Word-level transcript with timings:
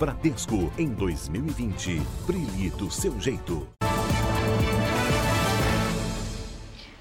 Bradesco 0.00 0.72
em 0.78 0.88
2020. 0.88 2.00
Brilhe 2.26 2.70
do 2.70 2.90
seu 2.90 3.20
jeito. 3.20 3.68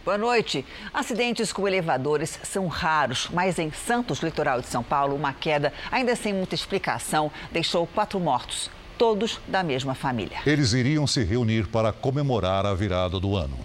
Boa 0.03 0.17
noite. 0.17 0.65
Acidentes 0.93 1.53
com 1.53 1.65
elevadores 1.65 2.37
são 2.43 2.67
raros, 2.67 3.29
mas 3.31 3.57
em 3.57 3.71
Santos, 3.71 4.19
litoral 4.19 4.59
de 4.59 4.67
São 4.67 4.83
Paulo, 4.83 5.15
uma 5.15 5.31
queda, 5.31 5.71
ainda 5.89 6.13
sem 6.13 6.33
muita 6.33 6.55
explicação, 6.55 7.31
deixou 7.53 7.87
quatro 7.87 8.19
mortos, 8.19 8.69
todos 8.97 9.39
da 9.47 9.63
mesma 9.63 9.95
família. 9.95 10.39
Eles 10.45 10.73
iriam 10.73 11.07
se 11.07 11.23
reunir 11.23 11.69
para 11.69 11.93
comemorar 11.93 12.65
a 12.65 12.73
virada 12.73 13.17
do 13.17 13.33
ano. 13.33 13.57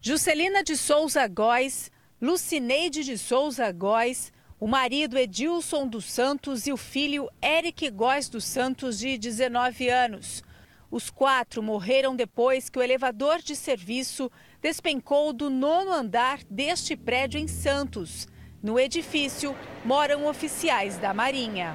Juscelina 0.00 0.62
de 0.62 0.76
Souza 0.76 1.26
Góes, 1.26 1.90
Lucineide 2.20 3.02
de 3.02 3.18
Souza 3.18 3.72
Góes, 3.72 4.30
o 4.62 4.68
marido 4.68 5.18
Edilson 5.18 5.88
dos 5.88 6.04
Santos 6.04 6.68
e 6.68 6.72
o 6.72 6.76
filho 6.76 7.28
Eric 7.44 7.90
Góes 7.90 8.28
dos 8.28 8.44
Santos, 8.44 9.00
de 9.00 9.18
19 9.18 9.88
anos. 9.88 10.44
Os 10.88 11.10
quatro 11.10 11.60
morreram 11.60 12.14
depois 12.14 12.70
que 12.70 12.78
o 12.78 12.82
elevador 12.82 13.40
de 13.40 13.56
serviço 13.56 14.30
despencou 14.60 15.32
do 15.32 15.50
nono 15.50 15.90
andar 15.90 16.38
deste 16.48 16.94
prédio 16.94 17.40
em 17.40 17.48
Santos. 17.48 18.28
No 18.62 18.78
edifício 18.78 19.52
moram 19.84 20.28
oficiais 20.28 20.96
da 20.96 21.12
Marinha. 21.12 21.74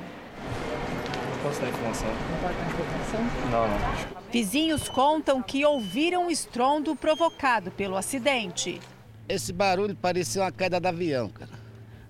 Posso 1.43 1.59
dar 1.59 1.67
informação? 1.67 2.07
Não 2.07 2.39
pode 2.39 2.53
dar 2.53 2.67
informação? 2.67 3.21
Não, 3.51 3.67
não. 3.67 4.31
Vizinhos 4.31 4.87
contam 4.87 5.43
que 5.43 5.65
ouviram 5.65 6.27
o 6.27 6.31
estrondo 6.31 6.95
provocado 6.95 7.69
pelo 7.69 7.97
acidente. 7.97 8.79
Esse 9.27 9.51
barulho 9.51 9.93
parecia 9.93 10.41
uma 10.41 10.53
queda 10.53 10.79
de 10.79 10.87
avião, 10.87 11.27
cara. 11.27 11.66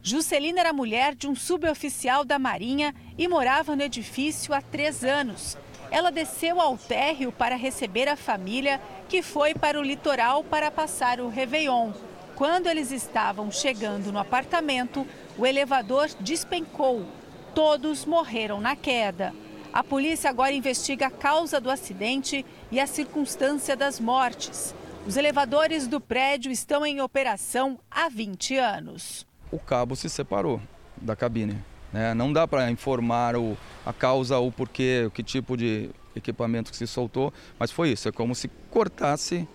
Juscelina 0.10 0.62
era 0.62 0.72
mulher 0.72 1.14
de 1.14 1.28
um 1.28 1.36
suboficial 1.36 2.24
da 2.24 2.40
Marinha 2.40 2.96
e 3.18 3.28
morava 3.28 3.76
no 3.76 3.84
edifício 3.84 4.54
há 4.54 4.62
três 4.62 5.04
anos. 5.04 5.58
Ela 5.92 6.14
desceu 6.14 6.62
ao 6.62 6.78
térreo 6.78 7.30
para 7.30 7.58
receber 7.58 8.08
a 8.08 8.16
família 8.16 8.80
que 9.10 9.22
foi 9.22 9.54
para 9.54 9.78
o 9.78 9.84
litoral 9.84 10.46
para 10.46 10.72
passar 10.72 11.20
o 11.20 11.28
Réveillon. 11.28 11.92
Quando 12.36 12.68
eles 12.68 12.90
estavam 12.90 13.52
chegando 13.52 14.10
no 14.10 14.18
apartamento, 14.18 15.06
o 15.38 15.46
elevador 15.46 16.08
despencou. 16.22 17.06
Todos 17.54 18.06
morreram 18.06 18.62
na 18.62 18.78
queda. 18.78 19.34
A 19.74 19.84
polícia 19.84 20.30
agora 20.30 20.54
investiga 20.54 21.08
a 21.08 21.12
causa 21.12 21.60
do 21.60 21.70
acidente 21.70 22.46
e 22.72 22.80
a 22.80 22.88
circunstância 22.88 23.76
das 23.76 24.00
mortes. 24.00 24.74
Os 25.06 25.18
elevadores 25.18 25.86
do 25.86 26.00
prédio 26.00 26.50
estão 26.50 26.86
em 26.86 27.02
operação 27.02 27.78
há 27.92 28.08
20 28.08 28.56
anos. 28.56 29.27
O 29.52 29.60
cabo 29.60 29.96
se 29.96 30.10
separou 30.10 30.62
da 31.02 31.16
cabine. 31.16 31.58
Né? 31.92 32.14
Não 32.14 32.32
dá 32.34 32.48
para 32.48 32.70
informar 32.70 33.36
o, 33.36 33.58
a 33.86 33.94
causa, 33.94 34.38
o 34.38 34.52
porquê, 34.52 35.10
que 35.14 35.24
tipo 35.24 35.56
de 35.56 35.90
equipamento 36.16 36.72
que 36.72 36.78
se 36.78 36.88
soltou, 36.88 37.34
mas 37.60 37.72
foi 37.72 37.90
isso, 37.90 38.10
é 38.10 38.12
como 38.12 38.34
se 38.36 38.50
cortasse 38.70 39.48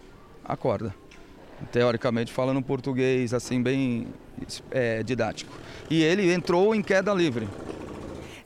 a 0.45 0.57
corda. 0.57 0.95
Teoricamente 1.71 2.33
falando 2.33 2.61
português 2.63 3.33
assim 3.33 3.63
bem 3.63 4.09
é, 4.71 5.03
didático. 5.03 5.53
E 5.91 6.03
ele 6.03 6.33
entrou 6.33 6.75
em 6.75 6.83
queda 6.83 7.13
livre. 7.13 7.49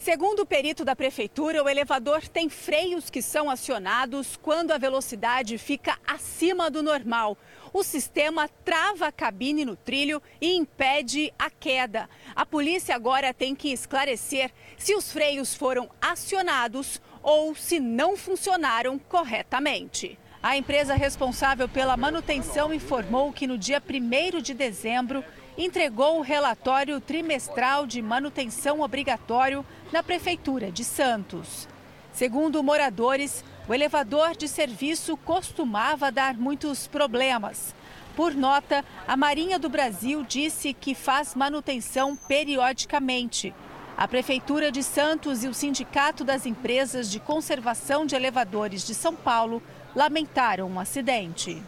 Segundo 0.06 0.42
o 0.42 0.46
perito 0.46 0.84
da 0.84 0.94
prefeitura, 0.94 1.64
o 1.64 1.68
elevador 1.68 2.28
tem 2.28 2.48
freios 2.48 3.10
que 3.10 3.20
são 3.20 3.50
acionados 3.50 4.36
quando 4.40 4.70
a 4.70 4.78
velocidade 4.78 5.58
fica 5.58 5.98
acima 6.06 6.70
do 6.70 6.80
normal. 6.80 7.36
O 7.72 7.82
sistema 7.82 8.48
trava 8.64 9.08
a 9.08 9.12
cabine 9.12 9.64
no 9.64 9.74
trilho 9.74 10.22
e 10.40 10.54
impede 10.54 11.34
a 11.36 11.50
queda. 11.50 12.08
A 12.36 12.46
polícia 12.46 12.94
agora 12.94 13.34
tem 13.34 13.52
que 13.52 13.72
esclarecer 13.72 14.52
se 14.78 14.94
os 14.94 15.10
freios 15.10 15.56
foram 15.56 15.90
acionados 16.00 17.02
ou 17.20 17.56
se 17.56 17.80
não 17.80 18.16
funcionaram 18.16 19.00
corretamente. 19.00 20.16
A 20.46 20.56
empresa 20.56 20.94
responsável 20.94 21.68
pela 21.68 21.96
manutenção 21.96 22.72
informou 22.72 23.32
que 23.32 23.48
no 23.48 23.58
dia 23.58 23.82
1 23.82 24.40
de 24.40 24.54
dezembro 24.54 25.24
entregou 25.58 26.18
o 26.18 26.22
relatório 26.22 27.00
trimestral 27.00 27.84
de 27.84 28.00
manutenção 28.00 28.80
obrigatório 28.80 29.66
na 29.92 30.04
Prefeitura 30.04 30.70
de 30.70 30.84
Santos. 30.84 31.68
Segundo 32.12 32.62
moradores, 32.62 33.44
o 33.68 33.74
elevador 33.74 34.36
de 34.36 34.46
serviço 34.46 35.16
costumava 35.16 36.12
dar 36.12 36.34
muitos 36.34 36.86
problemas. 36.86 37.74
Por 38.14 38.32
nota, 38.32 38.84
a 39.04 39.16
Marinha 39.16 39.58
do 39.58 39.68
Brasil 39.68 40.22
disse 40.22 40.72
que 40.72 40.94
faz 40.94 41.34
manutenção 41.34 42.14
periodicamente. 42.14 43.52
A 43.96 44.06
Prefeitura 44.06 44.70
de 44.70 44.84
Santos 44.84 45.42
e 45.42 45.48
o 45.48 45.54
Sindicato 45.54 46.22
das 46.22 46.46
Empresas 46.46 47.10
de 47.10 47.18
Conservação 47.18 48.06
de 48.06 48.14
Elevadores 48.14 48.86
de 48.86 48.94
São 48.94 49.16
Paulo 49.16 49.60
lamentaram 49.96 50.66
o 50.66 50.70
um 50.70 50.78
acidente. 50.78 51.62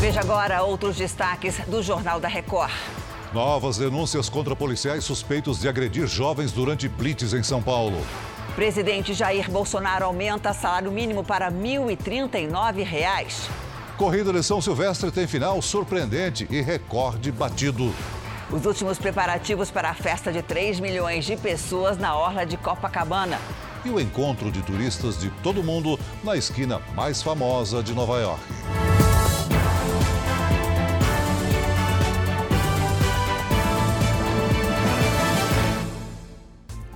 Veja 0.00 0.20
agora 0.20 0.62
outros 0.64 0.96
destaques 0.96 1.56
do 1.68 1.80
Jornal 1.84 2.18
da 2.18 2.26
Record. 2.26 2.72
Novas 3.32 3.78
denúncias 3.78 4.28
contra 4.28 4.56
policiais 4.56 5.04
suspeitos 5.04 5.60
de 5.60 5.68
agredir 5.68 6.08
jovens 6.08 6.50
durante 6.50 6.88
blitz 6.88 7.32
em 7.32 7.44
São 7.44 7.62
Paulo. 7.62 8.04
Presidente 8.56 9.14
Jair 9.14 9.48
Bolsonaro 9.48 10.04
aumenta 10.04 10.52
salário 10.52 10.90
mínimo 10.90 11.24
para 11.24 11.50
1.039 11.50 12.82
reais. 12.82 13.48
Corrida 13.96 14.32
de 14.32 14.42
São 14.42 14.60
Silvestre 14.60 15.12
tem 15.12 15.28
final 15.28 15.62
surpreendente 15.62 16.46
e 16.50 16.60
recorde 16.60 17.30
batido. 17.30 17.94
Os 18.50 18.66
últimos 18.66 18.98
preparativos 18.98 19.70
para 19.70 19.90
a 19.90 19.94
festa 19.94 20.32
de 20.32 20.42
3 20.42 20.80
milhões 20.80 21.24
de 21.24 21.36
pessoas 21.36 21.96
na 21.96 22.16
orla 22.16 22.44
de 22.44 22.56
Copacabana. 22.56 23.38
E 23.84 23.90
o 23.90 24.00
encontro 24.00 24.50
de 24.50 24.62
turistas 24.62 25.18
de 25.20 25.30
todo 25.42 25.62
mundo 25.62 25.98
na 26.22 26.36
esquina 26.36 26.80
mais 26.94 27.22
famosa 27.22 27.82
de 27.82 27.92
Nova 27.92 28.18
York. 28.18 28.42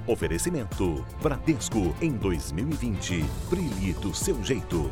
Oferecimento: 0.06 1.04
Bradesco 1.22 1.94
em 2.00 2.12
2020. 2.12 3.22
Brilhe 3.50 3.92
do 3.92 4.14
seu 4.14 4.42
jeito. 4.42 4.90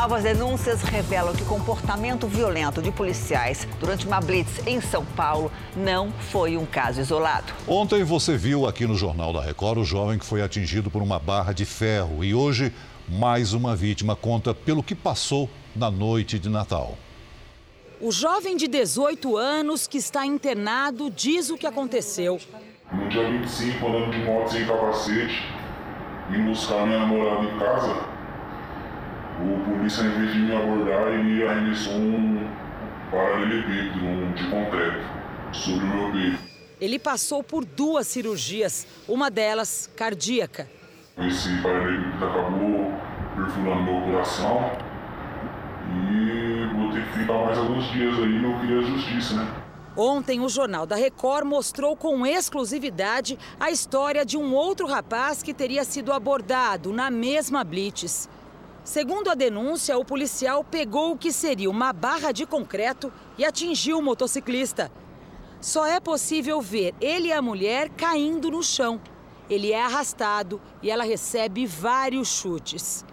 Novas 0.00 0.22
denúncias 0.22 0.80
revelam 0.80 1.34
que 1.34 1.44
comportamento 1.44 2.28
violento 2.28 2.80
de 2.80 2.92
policiais 2.92 3.66
durante 3.80 4.06
uma 4.06 4.20
blitz 4.20 4.64
em 4.64 4.80
São 4.80 5.04
Paulo 5.04 5.50
não 5.76 6.12
foi 6.12 6.56
um 6.56 6.64
caso 6.64 7.00
isolado. 7.00 7.52
Ontem 7.66 8.04
você 8.04 8.36
viu 8.36 8.64
aqui 8.64 8.86
no 8.86 8.94
Jornal 8.94 9.32
da 9.32 9.40
Record 9.40 9.78
o 9.78 9.84
jovem 9.84 10.16
que 10.16 10.24
foi 10.24 10.40
atingido 10.40 10.88
por 10.88 11.02
uma 11.02 11.18
barra 11.18 11.52
de 11.52 11.64
ferro 11.64 12.22
e 12.22 12.32
hoje 12.32 12.72
mais 13.08 13.52
uma 13.52 13.74
vítima 13.74 14.14
conta 14.14 14.54
pelo 14.54 14.84
que 14.84 14.94
passou 14.94 15.50
na 15.74 15.90
noite 15.90 16.38
de 16.38 16.48
Natal. 16.48 16.96
O 18.00 18.12
jovem 18.12 18.56
de 18.56 18.68
18 18.68 19.36
anos 19.36 19.88
que 19.88 19.98
está 19.98 20.24
internado 20.24 21.10
diz 21.10 21.50
o 21.50 21.56
que 21.56 21.66
aconteceu. 21.66 22.38
No 22.92 23.08
dia 23.08 23.28
25, 23.28 23.84
andando 23.84 24.12
de 24.12 24.18
moto 24.18 24.52
sem 24.52 24.64
capacete, 24.64 25.42
indo 26.30 26.50
buscar 26.50 26.86
minha 26.86 27.00
namorada 27.00 27.44
em 27.44 27.58
casa, 27.58 28.17
o 29.40 29.64
polícia, 29.64 30.02
em 30.02 30.10
vez 30.10 30.32
de 30.32 30.38
me 30.40 30.54
abordar, 30.54 31.08
ele 31.08 31.46
arremessou 31.46 31.94
um 31.94 32.48
paralelepípedo 33.10 34.04
um 34.04 34.32
de 34.32 34.50
concreto 34.50 35.06
sobre 35.52 35.84
o 35.84 35.88
meu 35.88 36.12
peito. 36.12 36.38
Ele 36.80 36.98
passou 36.98 37.42
por 37.42 37.64
duas 37.64 38.06
cirurgias, 38.06 38.86
uma 39.08 39.30
delas 39.30 39.90
cardíaca. 39.96 40.68
Esse 41.18 41.56
paralelepípedo 41.62 42.24
acabou 42.24 42.92
perfurando 43.36 43.82
meu 43.82 44.00
coração 44.02 44.72
e 45.90 46.66
vou 46.74 46.92
ter 46.92 47.04
que 47.04 47.18
ficar 47.18 47.44
mais 47.44 47.58
alguns 47.58 47.90
dias 47.92 48.14
aí, 48.18 48.42
eu 48.42 48.60
queria 48.60 48.82
justiça, 48.82 49.34
né? 49.34 49.48
Ontem, 49.96 50.38
o 50.38 50.48
Jornal 50.48 50.86
da 50.86 50.94
Record 50.94 51.44
mostrou 51.44 51.96
com 51.96 52.24
exclusividade 52.24 53.36
a 53.58 53.68
história 53.68 54.24
de 54.24 54.36
um 54.36 54.54
outro 54.54 54.86
rapaz 54.86 55.42
que 55.42 55.52
teria 55.52 55.82
sido 55.82 56.12
abordado 56.12 56.92
na 56.92 57.10
mesma 57.10 57.64
blitz. 57.64 58.28
Segundo 58.84 59.28
a 59.28 59.34
denúncia, 59.34 59.98
o 59.98 60.04
policial 60.04 60.64
pegou 60.64 61.12
o 61.12 61.18
que 61.18 61.32
seria 61.32 61.68
uma 61.68 61.92
barra 61.92 62.32
de 62.32 62.46
concreto 62.46 63.12
e 63.36 63.44
atingiu 63.44 63.98
o 63.98 64.02
motociclista. 64.02 64.90
Só 65.60 65.86
é 65.86 65.98
possível 65.98 66.60
ver 66.60 66.94
ele 67.00 67.28
e 67.28 67.32
a 67.32 67.42
mulher 67.42 67.90
caindo 67.90 68.50
no 68.50 68.62
chão. 68.62 69.00
Ele 69.50 69.72
é 69.72 69.82
arrastado 69.82 70.60
e 70.82 70.90
ela 70.90 71.04
recebe 71.04 71.66
vários 71.66 72.28
chutes. 72.28 73.04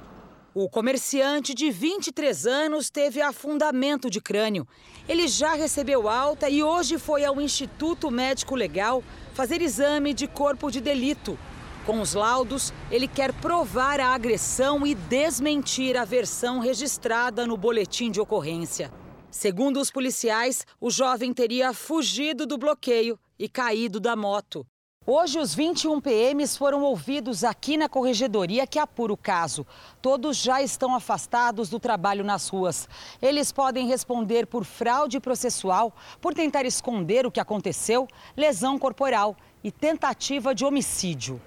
O 0.54 0.70
comerciante 0.70 1.54
de 1.54 1.70
23 1.70 2.46
anos 2.48 2.90
teve 2.90 3.22
afundamento 3.22 4.10
de 4.10 4.22
crânio. 4.22 4.66
Ele 5.06 5.28
já 5.28 5.54
recebeu 5.54 6.08
alta 6.08 6.50
e 6.50 6.64
hoje 6.64 6.98
foi 6.98 7.26
ao 7.26 7.42
Instituto 7.42 8.10
Médico 8.10 8.56
Legal 8.56 9.04
fazer 9.34 9.62
exame 9.62 10.14
de 10.14 10.28
corpo 10.28 10.72
de 10.72 10.80
delito. 10.80 11.38
Com 11.86 12.02
os 12.02 12.16
laudos, 12.16 12.74
ele 12.90 13.08
quer 13.08 13.32
provar 13.32 14.00
a 14.00 14.08
agressão 14.08 14.88
e 14.88 14.96
desmentir 14.96 15.96
a 15.96 16.04
versão 16.04 16.58
registrada 16.58 17.46
no 17.46 17.56
boletim 17.56 18.10
de 18.10 18.20
ocorrência. 18.20 18.92
Segundo 19.30 19.80
os 19.80 19.92
policiais, 19.92 20.66
o 20.82 20.90
jovem 20.90 21.32
teria 21.32 21.74
fugido 21.74 22.48
do 22.48 22.58
bloqueio 22.58 23.20
e 23.38 23.48
caído 23.48 24.00
da 24.00 24.16
moto. 24.16 24.66
Hoje, 25.06 25.38
os 25.38 25.54
21 25.54 26.02
PMs 26.02 26.58
foram 26.58 26.82
ouvidos 26.82 27.44
aqui 27.44 27.78
na 27.78 27.88
corregedoria 27.88 28.66
que 28.66 28.80
apura 28.80 29.14
o 29.14 29.18
caso. 29.18 29.64
Todos 30.02 30.38
já 30.38 30.64
estão 30.64 30.96
afastados 30.96 31.70
do 31.70 31.80
trabalho 31.80 32.24
nas 32.24 32.48
ruas. 32.48 32.90
Eles 33.22 33.52
podem 33.52 33.88
responder 33.88 34.48
por 34.48 34.66
fraude 34.66 35.20
processual, 35.20 35.94
por 36.20 36.34
tentar 36.34 36.66
esconder 36.66 37.28
o 37.28 37.32
que 37.32 37.40
aconteceu, 37.40 38.08
lesão 38.36 38.80
corporal 38.80 39.38
e 39.64 39.72
tentativa 39.72 40.56
de 40.56 40.66
homicídio. 40.66 41.40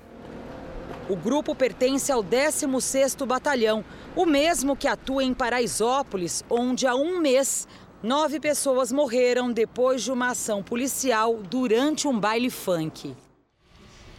O 1.09 1.17
grupo 1.17 1.55
pertence 1.55 2.13
ao 2.13 2.23
16º 2.23 3.25
Batalhão, 3.25 3.83
o 4.15 4.27
mesmo 4.27 4.77
que 4.77 4.87
atua 4.87 5.25
em 5.25 5.33
Paraisópolis, 5.33 6.45
onde 6.51 6.87
há 6.87 6.95
um 6.95 7.19
mês 7.19 7.67
nove 8.03 8.39
pessoas 8.39 8.93
morreram 8.93 9.51
depois 9.51 10.03
de 10.03 10.13
uma 10.13 10.33
ação 10.33 10.63
policial 10.63 11.37
durante 11.37 12.07
um 12.07 12.21
baile 12.21 12.51
funk. 12.51 13.17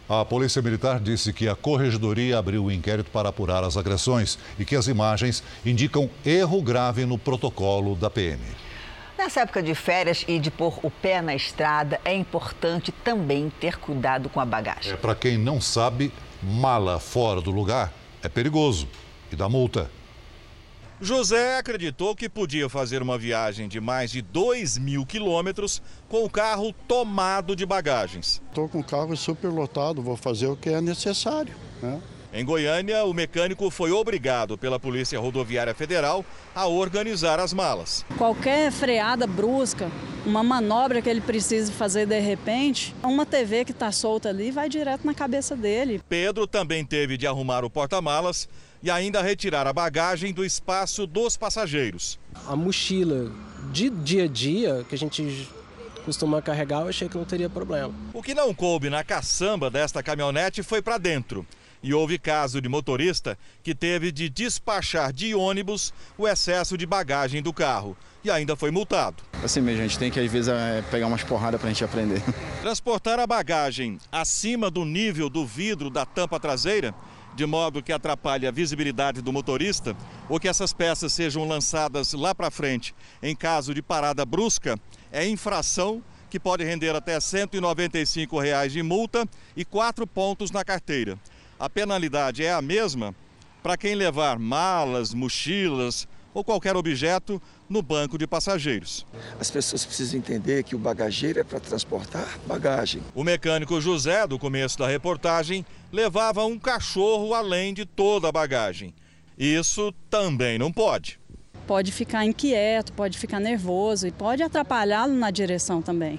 A 0.08 0.24
Polícia 0.24 0.60
Militar 0.60 0.98
disse 0.98 1.32
que 1.32 1.48
a 1.48 1.54
Corregedoria 1.54 2.36
abriu 2.36 2.64
o 2.64 2.66
um 2.66 2.70
inquérito 2.72 3.12
para 3.12 3.28
apurar 3.28 3.62
as 3.62 3.76
agressões 3.76 4.36
e 4.58 4.64
que 4.64 4.74
as 4.74 4.88
imagens 4.88 5.44
indicam 5.64 6.10
erro 6.26 6.60
grave 6.60 7.06
no 7.06 7.16
protocolo 7.16 7.94
da 7.94 8.10
PM. 8.10 8.42
Nessa 9.16 9.42
época 9.42 9.62
de 9.62 9.76
férias 9.76 10.24
e 10.26 10.40
de 10.40 10.50
pôr 10.50 10.80
o 10.82 10.90
pé 10.90 11.22
na 11.22 11.36
estrada, 11.36 12.00
é 12.04 12.12
importante 12.12 12.90
também 12.90 13.52
ter 13.60 13.76
cuidado 13.76 14.28
com 14.28 14.40
a 14.40 14.44
bagagem. 14.44 14.94
É, 14.94 14.96
para 14.96 15.14
quem 15.14 15.38
não 15.38 15.60
sabe, 15.60 16.10
mala 16.42 16.98
fora 16.98 17.40
do 17.40 17.50
lugar 17.50 17.92
é 18.22 18.28
perigoso 18.28 18.88
e 19.30 19.36
dá 19.36 19.48
multa. 19.48 19.90
José 21.02 21.56
acreditou 21.56 22.14
que 22.14 22.28
podia 22.28 22.68
fazer 22.68 23.00
uma 23.00 23.16
viagem 23.16 23.66
de 23.66 23.80
mais 23.80 24.10
de 24.10 24.20
2 24.20 24.76
mil 24.76 25.06
quilômetros 25.06 25.80
com 26.10 26.24
o 26.24 26.28
carro 26.28 26.74
tomado 26.86 27.56
de 27.56 27.64
bagagens. 27.64 28.42
Estou 28.48 28.68
com 28.68 28.80
o 28.80 28.84
carro 28.84 29.16
super 29.16 29.48
lotado, 29.48 30.02
vou 30.02 30.16
fazer 30.16 30.48
o 30.48 30.56
que 30.56 30.68
é 30.68 30.80
necessário. 30.80 31.54
Né? 31.80 32.02
Em 32.32 32.44
Goiânia, 32.44 33.04
o 33.04 33.12
mecânico 33.12 33.68
foi 33.70 33.90
obrigado 33.90 34.56
pela 34.56 34.78
Polícia 34.78 35.18
Rodoviária 35.18 35.74
Federal 35.74 36.24
a 36.54 36.64
organizar 36.64 37.40
as 37.40 37.52
malas. 37.52 38.04
Qualquer 38.16 38.70
freada 38.70 39.26
brusca, 39.26 39.90
uma 40.24 40.40
manobra 40.40 41.02
que 41.02 41.10
ele 41.10 41.20
precise 41.20 41.72
fazer 41.72 42.06
de 42.06 42.20
repente, 42.20 42.94
uma 43.02 43.26
TV 43.26 43.64
que 43.64 43.72
está 43.72 43.90
solta 43.90 44.28
ali 44.28 44.52
vai 44.52 44.68
direto 44.68 45.04
na 45.04 45.12
cabeça 45.12 45.56
dele. 45.56 46.00
Pedro 46.08 46.46
também 46.46 46.84
teve 46.84 47.16
de 47.16 47.26
arrumar 47.26 47.64
o 47.64 47.70
porta-malas 47.70 48.48
e 48.80 48.92
ainda 48.92 49.20
retirar 49.20 49.66
a 49.66 49.72
bagagem 49.72 50.32
do 50.32 50.44
espaço 50.44 51.08
dos 51.08 51.36
passageiros. 51.36 52.16
A 52.46 52.54
mochila 52.54 53.32
de 53.72 53.90
dia 53.90 54.24
a 54.24 54.28
dia 54.28 54.86
que 54.88 54.94
a 54.94 54.98
gente 54.98 55.48
costuma 56.04 56.40
carregar, 56.40 56.82
eu 56.82 56.88
achei 56.88 57.08
que 57.08 57.18
não 57.18 57.24
teria 57.24 57.50
problema. 57.50 57.92
O 58.14 58.22
que 58.22 58.34
não 58.34 58.54
coube 58.54 58.88
na 58.88 59.02
caçamba 59.02 59.68
desta 59.68 60.00
caminhonete 60.00 60.62
foi 60.62 60.80
para 60.80 60.96
dentro. 60.96 61.44
E 61.82 61.94
houve 61.94 62.18
caso 62.18 62.60
de 62.60 62.68
motorista 62.68 63.38
que 63.62 63.74
teve 63.74 64.12
de 64.12 64.28
despachar 64.28 65.12
de 65.12 65.34
ônibus 65.34 65.92
o 66.18 66.28
excesso 66.28 66.76
de 66.76 66.86
bagagem 66.86 67.42
do 67.42 67.52
carro 67.52 67.96
e 68.22 68.30
ainda 68.30 68.54
foi 68.54 68.70
multado. 68.70 69.22
Assim 69.42 69.60
mesmo, 69.60 69.82
a 69.82 69.86
gente 69.86 69.98
tem 69.98 70.10
que 70.10 70.20
às 70.20 70.30
vezes 70.30 70.48
é, 70.48 70.82
pegar 70.90 71.06
umas 71.06 71.24
porradas 71.24 71.58
para 71.58 71.70
a 71.70 71.72
gente 71.72 71.84
aprender. 71.84 72.22
Transportar 72.60 73.18
a 73.18 73.26
bagagem 73.26 73.98
acima 74.12 74.70
do 74.70 74.84
nível 74.84 75.30
do 75.30 75.46
vidro 75.46 75.88
da 75.88 76.04
tampa 76.04 76.38
traseira 76.38 76.94
de 77.34 77.46
modo 77.46 77.82
que 77.82 77.92
atrapalhe 77.92 78.46
a 78.46 78.50
visibilidade 78.50 79.22
do 79.22 79.32
motorista, 79.32 79.96
ou 80.28 80.38
que 80.38 80.48
essas 80.48 80.72
peças 80.72 81.12
sejam 81.12 81.46
lançadas 81.46 82.12
lá 82.12 82.34
para 82.34 82.50
frente 82.50 82.94
em 83.22 83.34
caso 83.34 83.72
de 83.72 83.80
parada 83.80 84.24
brusca, 84.24 84.78
é 85.12 85.26
infração 85.26 86.02
que 86.28 86.38
pode 86.38 86.64
render 86.64 86.94
até 86.94 87.18
195 87.18 88.38
reais 88.38 88.72
de 88.72 88.82
multa 88.82 89.28
e 89.56 89.64
quatro 89.64 90.06
pontos 90.06 90.50
na 90.50 90.64
carteira. 90.64 91.18
A 91.60 91.68
penalidade 91.68 92.42
é 92.42 92.50
a 92.50 92.62
mesma 92.62 93.14
para 93.62 93.76
quem 93.76 93.94
levar 93.94 94.38
malas, 94.38 95.12
mochilas 95.12 96.08
ou 96.32 96.42
qualquer 96.42 96.74
objeto 96.74 97.40
no 97.68 97.82
banco 97.82 98.16
de 98.16 98.26
passageiros. 98.26 99.06
As 99.38 99.50
pessoas 99.50 99.84
precisam 99.84 100.18
entender 100.18 100.62
que 100.62 100.74
o 100.74 100.78
bagageiro 100.78 101.38
é 101.38 101.44
para 101.44 101.60
transportar 101.60 102.38
bagagem. 102.46 103.02
O 103.14 103.22
mecânico 103.22 103.78
José, 103.78 104.26
do 104.26 104.38
começo 104.38 104.78
da 104.78 104.88
reportagem, 104.88 105.66
levava 105.92 106.46
um 106.46 106.58
cachorro 106.58 107.34
além 107.34 107.74
de 107.74 107.84
toda 107.84 108.28
a 108.28 108.32
bagagem. 108.32 108.94
Isso 109.36 109.92
também 110.08 110.58
não 110.58 110.72
pode. 110.72 111.20
Pode 111.66 111.92
ficar 111.92 112.24
inquieto, 112.24 112.90
pode 112.94 113.18
ficar 113.18 113.38
nervoso 113.38 114.06
e 114.06 114.10
pode 114.10 114.42
atrapalhá-lo 114.42 115.12
na 115.12 115.30
direção 115.30 115.82
também. 115.82 116.18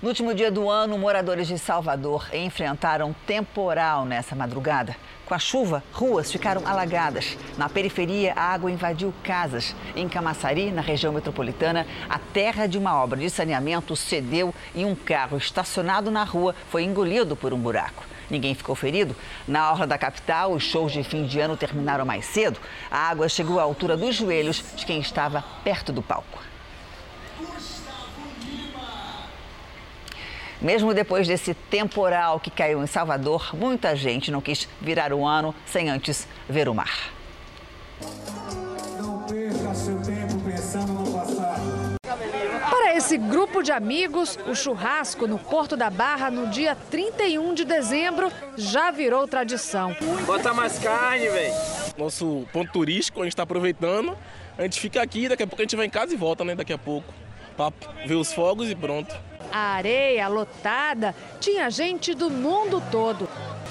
No 0.00 0.10
último 0.10 0.32
dia 0.32 0.48
do 0.48 0.70
ano, 0.70 0.96
moradores 0.96 1.48
de 1.48 1.58
Salvador 1.58 2.28
enfrentaram 2.32 3.12
temporal 3.26 4.04
nessa 4.04 4.36
madrugada. 4.36 4.94
Com 5.26 5.34
a 5.34 5.40
chuva, 5.40 5.82
ruas 5.92 6.30
ficaram 6.30 6.64
alagadas. 6.64 7.36
Na 7.56 7.68
periferia, 7.68 8.32
a 8.36 8.42
água 8.42 8.70
invadiu 8.70 9.12
casas. 9.24 9.74
Em 9.96 10.08
Camaçari, 10.08 10.70
na 10.70 10.82
região 10.82 11.12
metropolitana, 11.12 11.84
a 12.08 12.16
terra 12.16 12.68
de 12.68 12.78
uma 12.78 12.94
obra 12.94 13.18
de 13.18 13.28
saneamento 13.28 13.96
cedeu 13.96 14.54
e 14.72 14.84
um 14.84 14.94
carro 14.94 15.36
estacionado 15.36 16.12
na 16.12 16.22
rua 16.22 16.54
foi 16.70 16.84
engolido 16.84 17.34
por 17.34 17.52
um 17.52 17.58
buraco. 17.58 18.04
Ninguém 18.30 18.54
ficou 18.54 18.76
ferido. 18.76 19.16
Na 19.48 19.72
orla 19.72 19.84
da 19.84 19.98
capital, 19.98 20.52
os 20.52 20.62
shows 20.62 20.92
de 20.92 21.02
fim 21.02 21.26
de 21.26 21.40
ano 21.40 21.56
terminaram 21.56 22.04
mais 22.04 22.24
cedo. 22.24 22.60
A 22.88 23.10
água 23.10 23.28
chegou 23.28 23.58
à 23.58 23.64
altura 23.64 23.96
dos 23.96 24.14
joelhos 24.14 24.62
de 24.76 24.86
quem 24.86 25.00
estava 25.00 25.42
perto 25.64 25.92
do 25.92 26.02
palco. 26.02 26.47
Mesmo 30.60 30.92
depois 30.92 31.28
desse 31.28 31.54
temporal 31.54 32.40
que 32.40 32.50
caiu 32.50 32.82
em 32.82 32.86
Salvador, 32.86 33.54
muita 33.54 33.94
gente 33.94 34.30
não 34.30 34.40
quis 34.40 34.68
virar 34.80 35.12
o 35.12 35.24
ano 35.24 35.54
sem 35.64 35.88
antes 35.88 36.26
ver 36.48 36.68
o 36.68 36.74
mar. 36.74 37.12
Não 39.00 39.22
perca 39.22 39.72
seu 39.74 40.00
tempo 40.02 40.40
pensando 40.44 40.92
no 40.92 41.12
passado. 41.12 41.98
Para 42.70 42.96
esse 42.96 43.16
grupo 43.16 43.62
de 43.62 43.70
amigos, 43.70 44.36
o 44.48 44.54
churrasco 44.54 45.28
no 45.28 45.38
Porto 45.38 45.76
da 45.76 45.90
Barra 45.90 46.28
no 46.30 46.48
dia 46.48 46.76
31 46.90 47.54
de 47.54 47.64
dezembro 47.64 48.30
já 48.56 48.90
virou 48.90 49.28
tradição. 49.28 49.94
Bota 50.26 50.52
mais 50.52 50.78
carne, 50.78 51.28
velho. 51.28 51.54
Nosso 51.96 52.46
ponto 52.52 52.72
turístico, 52.72 53.20
a 53.20 53.24
gente 53.24 53.32
está 53.32 53.44
aproveitando. 53.44 54.16
A 54.56 54.62
gente 54.62 54.80
fica 54.80 55.00
aqui, 55.00 55.28
daqui 55.28 55.44
a 55.44 55.46
pouco 55.46 55.62
a 55.62 55.64
gente 55.64 55.76
vai 55.76 55.86
em 55.86 55.90
casa 55.90 56.12
e 56.12 56.16
volta, 56.16 56.44
né? 56.44 56.56
Daqui 56.56 56.72
a 56.72 56.78
pouco. 56.78 57.14
Para 57.56 57.72
ver 58.06 58.14
os 58.14 58.32
fogos 58.32 58.70
e 58.70 58.74
pronto. 58.74 59.14
A 59.52 59.74
areia 59.74 60.28
lotada 60.28 61.14
tinha 61.40 61.70
gente 61.70 62.14
do 62.14 62.30
mundo 62.30 62.82
todo. 62.90 63.28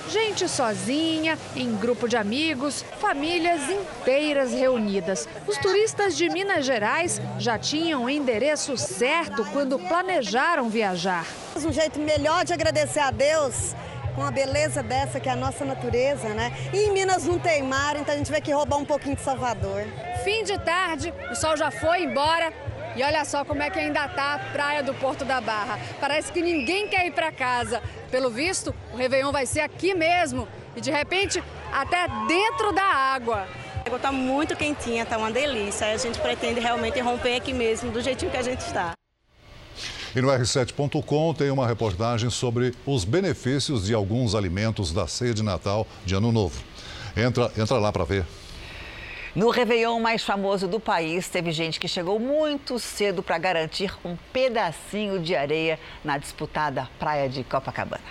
Gente 0.09 0.47
sozinha, 0.47 1.37
em 1.55 1.75
grupo 1.75 2.07
de 2.07 2.15
amigos, 2.15 2.83
famílias 2.99 3.61
inteiras 3.69 4.53
reunidas. 4.53 5.27
Os 5.45 5.57
turistas 5.57 6.15
de 6.15 6.29
Minas 6.29 6.65
Gerais 6.65 7.21
já 7.37 7.59
tinham 7.59 8.05
o 8.05 8.09
endereço 8.09 8.77
certo 8.77 9.43
quando 9.51 9.77
planejaram 9.77 10.69
viajar. 10.69 11.25
Um 11.57 11.73
jeito 11.73 11.99
melhor 11.99 12.45
de 12.45 12.53
agradecer 12.53 13.01
a 13.01 13.11
Deus 13.11 13.75
com 14.15 14.23
a 14.23 14.31
beleza 14.31 14.81
dessa 14.81 15.19
que 15.19 15.29
é 15.29 15.33
a 15.33 15.35
nossa 15.35 15.63
natureza, 15.63 16.29
né? 16.29 16.51
E 16.73 16.77
em 16.85 16.91
Minas 16.91 17.25
não 17.25 17.37
tem 17.37 17.61
mar, 17.61 17.95
então 17.95 18.15
a 18.15 18.17
gente 18.17 18.31
vai 18.31 18.41
que 18.41 18.51
roubar 18.51 18.77
um 18.77 18.85
pouquinho 18.85 19.15
de 19.15 19.21
Salvador. 19.21 19.85
Fim 20.23 20.43
de 20.43 20.57
tarde, 20.57 21.13
o 21.29 21.35
sol 21.35 21.55
já 21.55 21.69
foi 21.69 22.03
embora, 22.03 22.51
e 22.97 23.03
olha 23.03 23.23
só 23.23 23.45
como 23.45 23.61
é 23.61 23.69
que 23.69 23.77
ainda 23.77 24.07
tá 24.07 24.33
a 24.33 24.39
praia 24.39 24.81
do 24.81 24.91
Porto 24.95 25.23
da 25.23 25.39
Barra. 25.39 25.79
Parece 25.99 26.31
que 26.31 26.41
ninguém 26.41 26.87
quer 26.87 27.05
ir 27.05 27.11
para 27.11 27.31
casa. 27.31 27.79
Pelo 28.09 28.31
visto, 28.31 28.73
o 28.91 28.97
Réveillon 28.97 29.31
vai 29.31 29.45
ser 29.45 29.59
aqui 29.59 29.93
mesmo. 29.93 30.47
E 30.75 30.81
de 30.81 30.89
repente, 30.89 31.43
até 31.71 32.07
dentro 32.27 32.71
da 32.71 32.83
água. 32.83 33.47
A 33.75 33.85
água 33.85 33.97
está 33.97 34.11
muito 34.11 34.55
quentinha, 34.55 35.03
está 35.03 35.15
uma 35.15 35.29
delícia. 35.29 35.93
A 35.93 35.97
gente 35.97 36.19
pretende 36.19 36.59
realmente 36.59 36.99
romper 36.99 37.35
aqui 37.35 37.53
mesmo, 37.53 37.91
do 37.91 38.01
jeitinho 38.01 38.31
que 38.31 38.37
a 38.37 38.41
gente 38.41 38.61
está. 38.61 38.93
E 40.15 40.19
no 40.19 40.29
R7.com 40.29 41.33
tem 41.35 41.51
uma 41.51 41.67
reportagem 41.67 42.31
sobre 42.31 42.73
os 42.83 43.05
benefícios 43.05 43.85
de 43.85 43.93
alguns 43.93 44.33
alimentos 44.33 44.91
da 44.91 45.05
ceia 45.05 45.35
de 45.35 45.43
Natal 45.43 45.85
de 46.03 46.15
Ano 46.15 46.31
Novo. 46.31 46.63
Entra, 47.15 47.51
entra 47.55 47.77
lá 47.77 47.91
para 47.91 48.03
ver. 48.05 48.25
No 49.37 49.51
Réveillon 49.51 49.99
mais 49.99 50.23
famoso 50.23 50.67
do 50.67 50.79
país, 50.79 51.29
teve 51.29 51.51
gente 51.51 51.79
que 51.79 51.87
chegou 51.87 52.19
muito 52.19 52.79
cedo 52.79 53.21
para 53.21 53.37
garantir 53.37 53.93
um 54.03 54.17
pedacinho 54.33 55.19
de 55.19 55.35
areia 55.35 55.79
na 56.03 56.17
disputada 56.17 56.89
praia 56.97 57.29
de 57.29 57.43
Copacabana. 57.43 58.01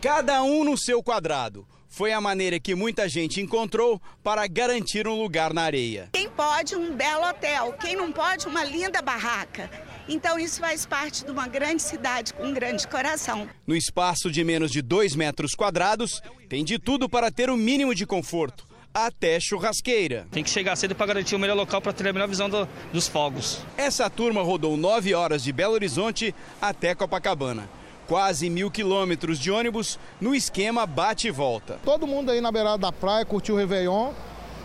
Cada 0.00 0.42
um 0.42 0.64
no 0.64 0.76
seu 0.76 1.04
quadrado. 1.04 1.64
Foi 1.88 2.12
a 2.12 2.20
maneira 2.20 2.58
que 2.58 2.74
muita 2.74 3.08
gente 3.08 3.40
encontrou 3.40 4.02
para 4.24 4.44
garantir 4.48 5.06
um 5.06 5.22
lugar 5.22 5.54
na 5.54 5.62
areia. 5.62 6.08
Quem 6.12 6.28
pode, 6.28 6.74
um 6.74 6.96
belo 6.96 7.28
hotel. 7.28 7.72
Quem 7.74 7.94
não 7.94 8.10
pode, 8.10 8.48
uma 8.48 8.64
linda 8.64 9.00
barraca. 9.00 9.70
Então 10.08 10.36
isso 10.36 10.58
faz 10.58 10.84
parte 10.84 11.24
de 11.24 11.30
uma 11.30 11.46
grande 11.46 11.80
cidade 11.80 12.34
com 12.34 12.46
um 12.46 12.52
grande 12.52 12.88
coração. 12.88 13.48
No 13.64 13.76
espaço 13.76 14.28
de 14.28 14.42
menos 14.42 14.72
de 14.72 14.82
2 14.82 15.14
metros 15.14 15.52
quadrados, 15.54 16.20
tem 16.48 16.64
de 16.64 16.76
tudo 16.76 17.08
para 17.08 17.30
ter 17.30 17.50
o 17.50 17.56
mínimo 17.56 17.94
de 17.94 18.04
conforto 18.04 18.68
até 18.92 19.38
churrasqueira. 19.38 20.26
Tem 20.30 20.42
que 20.42 20.50
chegar 20.50 20.76
cedo 20.76 20.94
para 20.94 21.06
garantir 21.06 21.34
o 21.34 21.38
melhor 21.38 21.56
local 21.56 21.80
para 21.80 21.92
ter 21.92 22.08
a 22.08 22.12
melhor 22.12 22.28
visão 22.28 22.48
do, 22.48 22.68
dos 22.92 23.08
fogos. 23.08 23.60
Essa 23.76 24.10
turma 24.10 24.42
rodou 24.42 24.76
9 24.76 25.14
horas 25.14 25.42
de 25.42 25.52
Belo 25.52 25.74
Horizonte 25.74 26.34
até 26.60 26.94
Copacabana. 26.94 27.68
Quase 28.06 28.50
mil 28.50 28.70
quilômetros 28.70 29.38
de 29.38 29.52
ônibus 29.52 29.98
no 30.20 30.34
esquema 30.34 30.84
bate 30.84 31.28
e 31.28 31.30
volta. 31.30 31.78
Todo 31.84 32.06
mundo 32.06 32.30
aí 32.30 32.40
na 32.40 32.50
beirada 32.50 32.78
da 32.78 32.92
praia 32.92 33.24
curtiu 33.24 33.54
o 33.54 33.58
Réveillon 33.58 34.12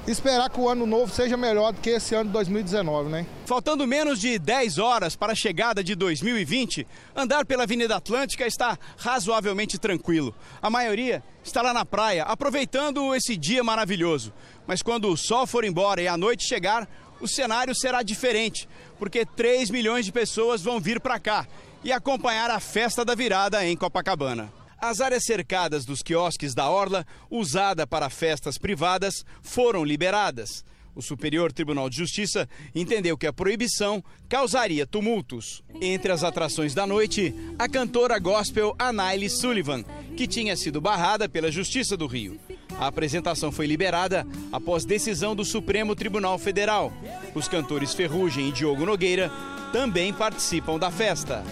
esperar 0.08 0.50
que 0.50 0.60
o 0.60 0.70
ano 0.70 0.86
novo 0.86 1.14
seja 1.14 1.36
melhor 1.36 1.74
do 1.74 1.82
que 1.82 1.90
esse 1.90 2.14
ano 2.14 2.26
de 2.26 2.34
2019, 2.34 3.10
né? 3.10 3.26
Faltando 3.46 3.88
menos 3.88 4.20
de 4.20 4.38
10 4.38 4.78
horas 4.78 5.16
para 5.16 5.34
a 5.34 5.36
chegada 5.36 5.84
de 5.84 5.96
2020, 5.96 6.88
andar 7.16 7.46
pela 7.46 7.64
Avenida 7.64 7.96
Atlântica 7.96 8.46
está 8.46 8.78
razoavelmente 8.98 9.78
tranquilo. 9.78 10.34
A 10.62 10.70
maioria 10.70 11.24
está 11.44 11.62
lá 11.62 11.74
na 11.74 11.86
praia, 11.86 12.24
aproveitando 12.24 13.16
esse 13.16 13.36
dia 13.36 13.64
maravilhoso. 13.64 14.32
Mas 14.68 14.82
quando 14.82 15.10
o 15.10 15.18
sol 15.18 15.48
for 15.48 15.64
embora 15.64 16.02
e 16.02 16.08
a 16.08 16.18
noite 16.18 16.48
chegar, 16.48 16.88
o 17.20 17.28
cenário 17.28 17.74
será 17.74 18.04
diferente, 18.04 18.68
porque 19.00 19.26
3 19.26 19.70
milhões 19.70 20.06
de 20.06 20.12
pessoas 20.12 20.62
vão 20.62 20.80
vir 20.80 21.00
para 21.00 21.20
cá 21.20 21.48
e 21.84 21.92
acompanhar 21.92 22.50
a 22.52 22.60
festa 22.60 23.06
da 23.06 23.16
virada 23.16 23.66
em 23.66 23.76
Copacabana. 23.76 24.52
As 24.80 25.02
áreas 25.02 25.24
cercadas 25.24 25.86
dos 25.86 26.02
quiosques 26.02 26.54
da 26.54 26.70
Orla, 26.70 27.06
usada 27.30 27.88
para 27.88 28.10
festas 28.10 28.58
privadas, 28.58 29.26
foram 29.42 29.84
liberadas. 29.84 30.64
O 30.96 31.02
Superior 31.02 31.52
Tribunal 31.52 31.90
de 31.90 31.98
Justiça 31.98 32.48
entendeu 32.74 33.18
que 33.18 33.28
a 33.28 33.34
proibição 33.34 34.02
causaria 34.30 34.88
tumultos. 34.88 35.62
Entre 35.82 36.10
as 36.10 36.24
atrações 36.24 36.74
da 36.74 36.88
noite, 36.88 37.36
a 37.60 37.68
cantora 37.68 38.18
gospel 38.18 38.74
Anaile 38.80 39.30
Sullivan, 39.30 39.84
que 40.16 40.26
tinha 40.26 40.56
sido 40.56 40.80
barrada 40.80 41.28
pela 41.28 41.52
Justiça 41.52 41.98
do 41.98 42.08
Rio. 42.08 42.40
A 42.80 42.88
apresentação 42.88 43.52
foi 43.52 43.68
liberada 43.68 44.26
após 44.52 44.86
decisão 44.86 45.36
do 45.36 45.44
Supremo 45.44 45.96
Tribunal 45.96 46.40
Federal. 46.40 46.94
Os 47.34 47.50
cantores 47.50 47.94
Ferrugem 47.94 48.50
e 48.50 48.52
Diogo 48.54 48.86
Nogueira 48.86 49.30
também 49.74 50.14
participam 50.14 50.80
da 50.80 50.90
festa. 50.90 51.44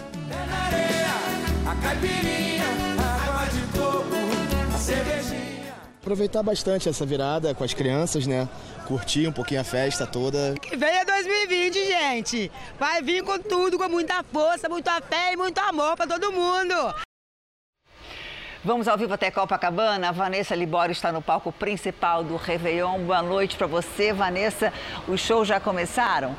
Aproveitar 6.01 6.43
bastante 6.43 6.89
essa 6.89 7.05
virada 7.05 7.55
com 7.55 7.63
as 7.63 7.73
crianças, 7.73 8.27
né? 8.27 8.49
Curtir 8.85 9.25
um 9.27 9.31
pouquinho 9.31 9.61
a 9.61 9.63
festa 9.63 10.05
toda. 10.05 10.53
Que 10.61 10.75
venha 10.75 11.05
2020, 11.05 11.85
gente! 11.85 12.51
Vai 12.77 13.01
vir 13.01 13.23
com 13.23 13.39
tudo, 13.39 13.77
com 13.77 13.87
muita 13.87 14.21
força, 14.23 14.67
muita 14.67 14.99
fé 15.01 15.31
e 15.31 15.37
muito 15.37 15.57
amor 15.59 15.95
para 15.95 16.05
todo 16.05 16.29
mundo! 16.31 16.93
Vamos 18.65 18.87
ao 18.87 18.97
vivo 18.97 19.13
até 19.13 19.31
Copacabana. 19.31 20.09
A 20.09 20.11
Vanessa 20.11 20.53
Libório 20.55 20.91
está 20.91 21.11
no 21.11 21.21
palco 21.21 21.51
principal 21.51 22.23
do 22.23 22.35
Réveillon. 22.35 22.99
Boa 22.99 23.21
noite 23.21 23.57
para 23.57 23.67
você, 23.67 24.13
Vanessa. 24.13 24.71
Os 25.07 25.19
shows 25.19 25.47
já 25.47 25.59
começaram? 25.59 26.35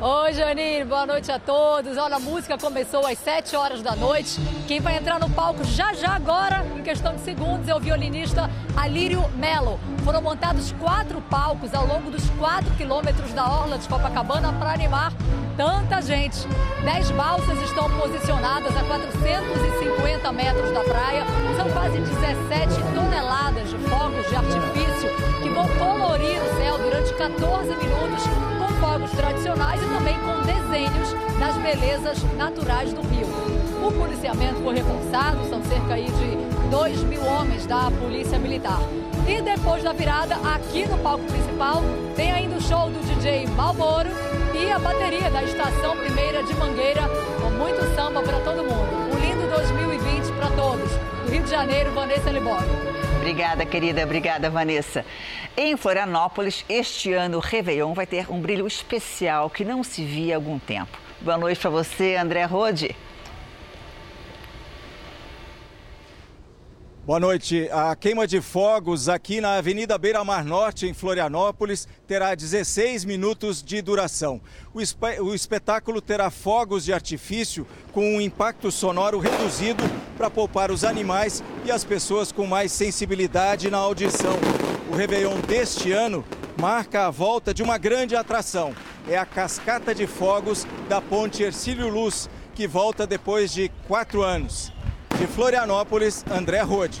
Oi, 0.00 0.32
Janine, 0.32 0.84
boa 0.84 1.06
noite 1.06 1.30
a 1.30 1.38
todos. 1.38 1.96
Olha, 1.96 2.16
a 2.16 2.18
música 2.18 2.58
começou 2.58 3.06
às 3.06 3.16
7 3.16 3.54
horas 3.54 3.80
da 3.80 3.94
noite. 3.94 4.40
Quem 4.66 4.80
vai 4.80 4.96
entrar 4.96 5.20
no 5.20 5.30
palco 5.30 5.62
já 5.64 5.94
já 5.94 6.16
agora, 6.16 6.66
em 6.76 6.82
questão 6.82 7.14
de 7.14 7.20
segundos, 7.20 7.68
é 7.68 7.74
o 7.74 7.78
violinista 7.78 8.50
Alírio 8.76 9.22
Melo. 9.36 9.78
Foram 10.04 10.20
montados 10.20 10.72
quatro 10.80 11.20
palcos 11.30 11.72
ao 11.72 11.86
longo 11.86 12.10
dos 12.10 12.28
quatro 12.30 12.74
quilômetros 12.74 13.32
da 13.32 13.48
orla 13.48 13.78
de 13.78 13.88
Copacabana 13.88 14.52
para 14.54 14.72
animar 14.72 15.12
tanta 15.56 16.02
gente. 16.02 16.40
Dez 16.82 17.10
balsas 17.12 17.62
estão 17.62 17.88
posicionadas 17.96 18.76
a 18.76 18.82
450 18.82 20.32
metros 20.32 20.72
da 20.72 20.80
praia. 20.80 21.24
São 21.56 21.70
quase 21.70 21.98
17 21.98 22.74
toneladas 22.94 23.70
de 23.70 23.78
fogos 23.88 24.28
de 24.28 24.34
artifício 24.34 25.10
que 25.40 25.48
vão 25.50 25.68
colorir 25.78 26.42
o 26.42 26.56
céu 26.56 26.78
durante 26.78 27.14
14 27.14 27.68
minutos 27.76 28.53
fogos 28.84 29.10
tradicionais 29.12 29.80
e 29.82 29.86
também 29.86 30.14
com 30.20 30.42
desenhos 30.42 31.14
das 31.38 31.56
belezas 31.56 32.22
naturais 32.36 32.92
do 32.92 33.00
Rio. 33.00 33.26
O 33.82 33.90
policiamento 33.90 34.56
foi 34.56 34.74
reforçado, 34.74 35.48
são 35.48 35.62
cerca 35.64 35.94
aí 35.94 36.04
de 36.04 36.68
2 36.70 37.02
mil 37.04 37.24
homens 37.24 37.64
da 37.64 37.90
Polícia 37.90 38.38
Militar. 38.38 38.80
E 39.26 39.40
depois 39.40 39.82
da 39.82 39.94
virada, 39.94 40.34
aqui 40.34 40.86
no 40.86 40.98
palco 40.98 41.24
principal, 41.24 41.82
tem 42.14 42.30
ainda 42.30 42.56
o 42.56 42.60
show 42.60 42.90
do 42.90 43.00
DJ 43.06 43.46
Malboro 43.56 44.10
e 44.52 44.70
a 44.70 44.78
bateria 44.78 45.30
da 45.30 45.42
Estação 45.42 45.96
Primeira 45.96 46.42
de 46.42 46.54
Mangueira, 46.54 47.08
com 47.40 47.50
muito 47.52 47.82
samba 47.96 48.20
para 48.20 48.38
todo 48.40 48.58
mundo. 48.58 49.14
Um 49.14 49.18
lindo 49.18 49.48
2020 49.48 50.30
para 50.34 50.50
todos. 50.50 50.90
Do 51.24 51.30
Rio 51.30 51.42
de 51.42 51.50
Janeiro, 51.50 51.90
Vanessa 51.92 52.30
Libório. 52.30 52.68
Obrigada, 53.24 53.64
querida. 53.64 54.04
Obrigada, 54.04 54.50
Vanessa. 54.50 55.02
Em 55.56 55.78
Florianópolis, 55.78 56.62
este 56.68 57.14
ano 57.14 57.38
o 57.38 57.40
Réveillon 57.40 57.94
vai 57.94 58.06
ter 58.06 58.30
um 58.30 58.38
brilho 58.38 58.66
especial 58.66 59.48
que 59.48 59.64
não 59.64 59.82
se 59.82 60.04
via 60.04 60.34
há 60.34 60.36
algum 60.36 60.58
tempo. 60.58 60.98
Boa 61.22 61.38
noite 61.38 61.58
para 61.58 61.70
você, 61.70 62.16
André 62.16 62.44
Rode. 62.44 62.94
Boa 67.06 67.20
noite. 67.20 67.68
A 67.70 67.94
queima 67.94 68.26
de 68.26 68.40
fogos 68.40 69.10
aqui 69.10 69.38
na 69.38 69.56
Avenida 69.56 69.98
Beira 69.98 70.24
Mar 70.24 70.42
Norte, 70.42 70.86
em 70.86 70.94
Florianópolis, 70.94 71.86
terá 72.06 72.34
16 72.34 73.04
minutos 73.04 73.62
de 73.62 73.82
duração. 73.82 74.40
O, 74.72 74.78
o 75.22 75.34
espetáculo 75.34 76.00
terá 76.00 76.30
fogos 76.30 76.82
de 76.82 76.94
artifício 76.94 77.66
com 77.92 78.16
um 78.16 78.22
impacto 78.22 78.72
sonoro 78.72 79.18
reduzido 79.18 79.84
para 80.16 80.30
poupar 80.30 80.70
os 80.70 80.82
animais 80.82 81.44
e 81.66 81.70
as 81.70 81.84
pessoas 81.84 82.32
com 82.32 82.46
mais 82.46 82.72
sensibilidade 82.72 83.70
na 83.70 83.76
audição. 83.76 84.38
O 84.90 84.96
Réveillon 84.96 85.38
deste 85.42 85.92
ano 85.92 86.24
marca 86.58 87.06
a 87.06 87.10
volta 87.10 87.52
de 87.52 87.62
uma 87.62 87.76
grande 87.76 88.16
atração. 88.16 88.74
É 89.06 89.18
a 89.18 89.26
cascata 89.26 89.94
de 89.94 90.06
fogos 90.06 90.66
da 90.88 91.02
Ponte 91.02 91.42
Ercílio 91.42 91.90
Luz, 91.90 92.30
que 92.54 92.66
volta 92.66 93.06
depois 93.06 93.52
de 93.52 93.70
quatro 93.86 94.22
anos. 94.22 94.73
De 95.18 95.28
Florianópolis, 95.28 96.24
André 96.30 96.60
Rode. 96.62 97.00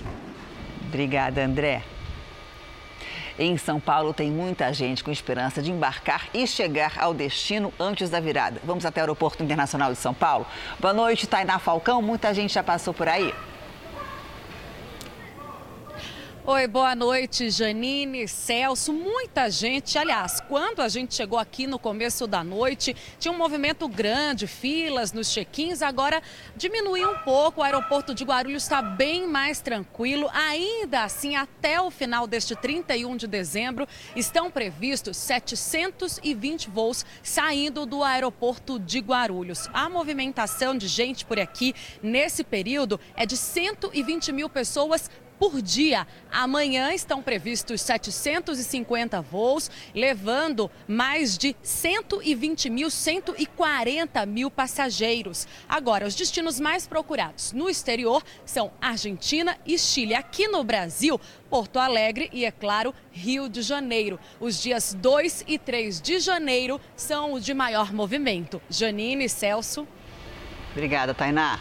Obrigada, 0.86 1.44
André. 1.44 1.82
Em 3.36 3.56
São 3.56 3.80
Paulo 3.80 4.14
tem 4.14 4.30
muita 4.30 4.72
gente 4.72 5.02
com 5.02 5.10
esperança 5.10 5.60
de 5.60 5.72
embarcar 5.72 6.28
e 6.32 6.46
chegar 6.46 6.92
ao 6.98 7.12
destino 7.12 7.74
antes 7.80 8.08
da 8.08 8.20
virada. 8.20 8.60
Vamos 8.62 8.86
até 8.86 9.00
o 9.00 9.02
Aeroporto 9.02 9.42
Internacional 9.42 9.90
de 9.90 9.98
São 9.98 10.14
Paulo. 10.14 10.46
Boa 10.78 10.94
noite, 10.94 11.26
Tainá 11.26 11.58
Falcão. 11.58 12.00
Muita 12.00 12.32
gente 12.32 12.54
já 12.54 12.62
passou 12.62 12.94
por 12.94 13.08
aí. 13.08 13.34
Oi, 16.46 16.66
boa 16.66 16.94
noite, 16.94 17.48
Janine, 17.48 18.28
Celso. 18.28 18.92
Muita 18.92 19.48
gente, 19.48 19.96
aliás, 19.96 20.42
quando 20.42 20.82
a 20.82 20.90
gente 20.90 21.14
chegou 21.14 21.38
aqui 21.38 21.66
no 21.66 21.78
começo 21.78 22.26
da 22.26 22.44
noite, 22.44 22.94
tinha 23.18 23.32
um 23.32 23.38
movimento 23.38 23.88
grande, 23.88 24.46
filas 24.46 25.10
nos 25.10 25.32
check-ins. 25.32 25.80
Agora 25.80 26.22
diminuiu 26.54 27.12
um 27.12 27.18
pouco. 27.20 27.62
O 27.62 27.64
aeroporto 27.64 28.14
de 28.14 28.24
Guarulhos 28.24 28.64
está 28.64 28.82
bem 28.82 29.26
mais 29.26 29.62
tranquilo. 29.62 30.28
Ainda 30.34 31.04
assim, 31.04 31.34
até 31.34 31.80
o 31.80 31.90
final 31.90 32.26
deste 32.26 32.54
31 32.54 33.16
de 33.16 33.26
dezembro, 33.26 33.88
estão 34.14 34.50
previstos 34.50 35.16
720 35.16 36.68
voos 36.68 37.06
saindo 37.22 37.86
do 37.86 38.02
aeroporto 38.02 38.78
de 38.78 38.98
Guarulhos. 38.98 39.66
A 39.72 39.88
movimentação 39.88 40.76
de 40.76 40.88
gente 40.88 41.24
por 41.24 41.40
aqui 41.40 41.74
nesse 42.02 42.44
período 42.44 43.00
é 43.16 43.24
de 43.24 43.34
120 43.34 44.30
mil 44.30 44.50
pessoas 44.50 45.08
por 45.38 45.60
dia. 45.60 46.06
Amanhã 46.30 46.92
estão 46.92 47.22
previstos 47.22 47.80
750 47.82 49.20
voos, 49.20 49.70
levando 49.94 50.70
mais 50.86 51.36
de 51.36 51.54
120 51.62 52.70
mil, 52.70 52.90
140 52.90 54.26
mil 54.26 54.50
passageiros. 54.50 55.46
Agora, 55.68 56.06
os 56.06 56.14
destinos 56.14 56.58
mais 56.60 56.86
procurados 56.86 57.52
no 57.52 57.68
exterior 57.68 58.22
são 58.44 58.72
Argentina 58.80 59.58
e 59.66 59.78
Chile. 59.78 60.14
Aqui 60.14 60.48
no 60.48 60.62
Brasil, 60.64 61.20
Porto 61.50 61.78
Alegre 61.78 62.28
e, 62.32 62.44
é 62.44 62.50
claro, 62.50 62.94
Rio 63.12 63.48
de 63.48 63.62
Janeiro. 63.62 64.18
Os 64.40 64.60
dias 64.60 64.94
2 64.94 65.44
e 65.46 65.58
3 65.58 66.00
de 66.00 66.18
janeiro 66.18 66.80
são 66.96 67.32
os 67.32 67.44
de 67.44 67.54
maior 67.54 67.92
movimento. 67.92 68.60
Janine, 68.68 69.28
Celso. 69.28 69.86
Obrigada, 70.72 71.14
Tainá. 71.14 71.60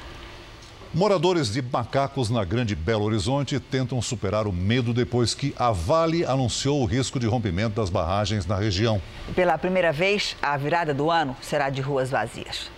Moradores 0.96 1.52
de 1.52 1.60
Macacos, 1.60 2.30
na 2.30 2.44
Grande 2.44 2.76
Belo 2.76 3.06
Horizonte, 3.06 3.60
tentam 3.60 4.00
superar 4.00 4.46
o 4.46 4.54
medo 4.54 4.94
depois 4.94 5.34
que 5.34 5.52
a 5.58 5.72
Vale 5.72 6.24
anunciou 6.24 6.84
o 6.84 6.86
risco 6.86 7.20
de 7.20 7.26
rompimento 7.26 7.76
das 7.78 7.90
barragens 7.90 8.46
na 8.46 8.56
região. 8.56 9.02
Pela 9.34 9.58
primeira 9.58 9.92
vez, 9.92 10.38
a 10.40 10.56
virada 10.56 10.94
do 10.94 11.10
ano 11.10 11.36
será 11.42 11.72
de 11.72 11.82
ruas 11.82 12.12
vazias. 12.12 12.70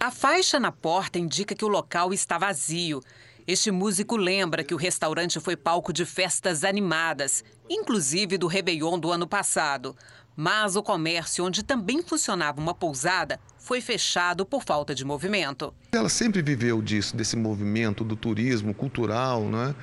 A 0.00 0.10
faixa 0.10 0.58
na 0.58 0.72
porta 0.72 1.16
indica 1.16 1.54
que 1.54 1.64
o 1.64 1.68
local 1.68 2.12
está 2.12 2.38
vazio. 2.38 3.00
Este 3.46 3.70
músico 3.70 4.16
lembra 4.16 4.64
que 4.64 4.74
o 4.74 4.76
restaurante 4.76 5.38
foi 5.38 5.56
palco 5.56 5.92
de 5.92 6.04
festas 6.04 6.64
animadas, 6.64 7.44
inclusive 7.70 8.36
do 8.36 8.48
Réveillon 8.48 8.98
do 8.98 9.12
ano 9.12 9.28
passado. 9.28 9.94
Mas 10.40 10.76
o 10.76 10.84
comércio, 10.84 11.44
onde 11.44 11.64
também 11.64 12.00
funcionava 12.00 12.60
uma 12.60 12.72
pousada, 12.72 13.40
foi 13.58 13.80
fechado 13.80 14.46
por 14.46 14.62
falta 14.62 14.94
de 14.94 15.04
movimento. 15.04 15.74
Ela 15.90 16.08
sempre 16.08 16.40
viveu 16.42 16.80
disso, 16.80 17.16
desse 17.16 17.34
movimento 17.34 18.04
do 18.04 18.14
turismo 18.14 18.72
cultural, 18.72 19.42
né? 19.42 19.74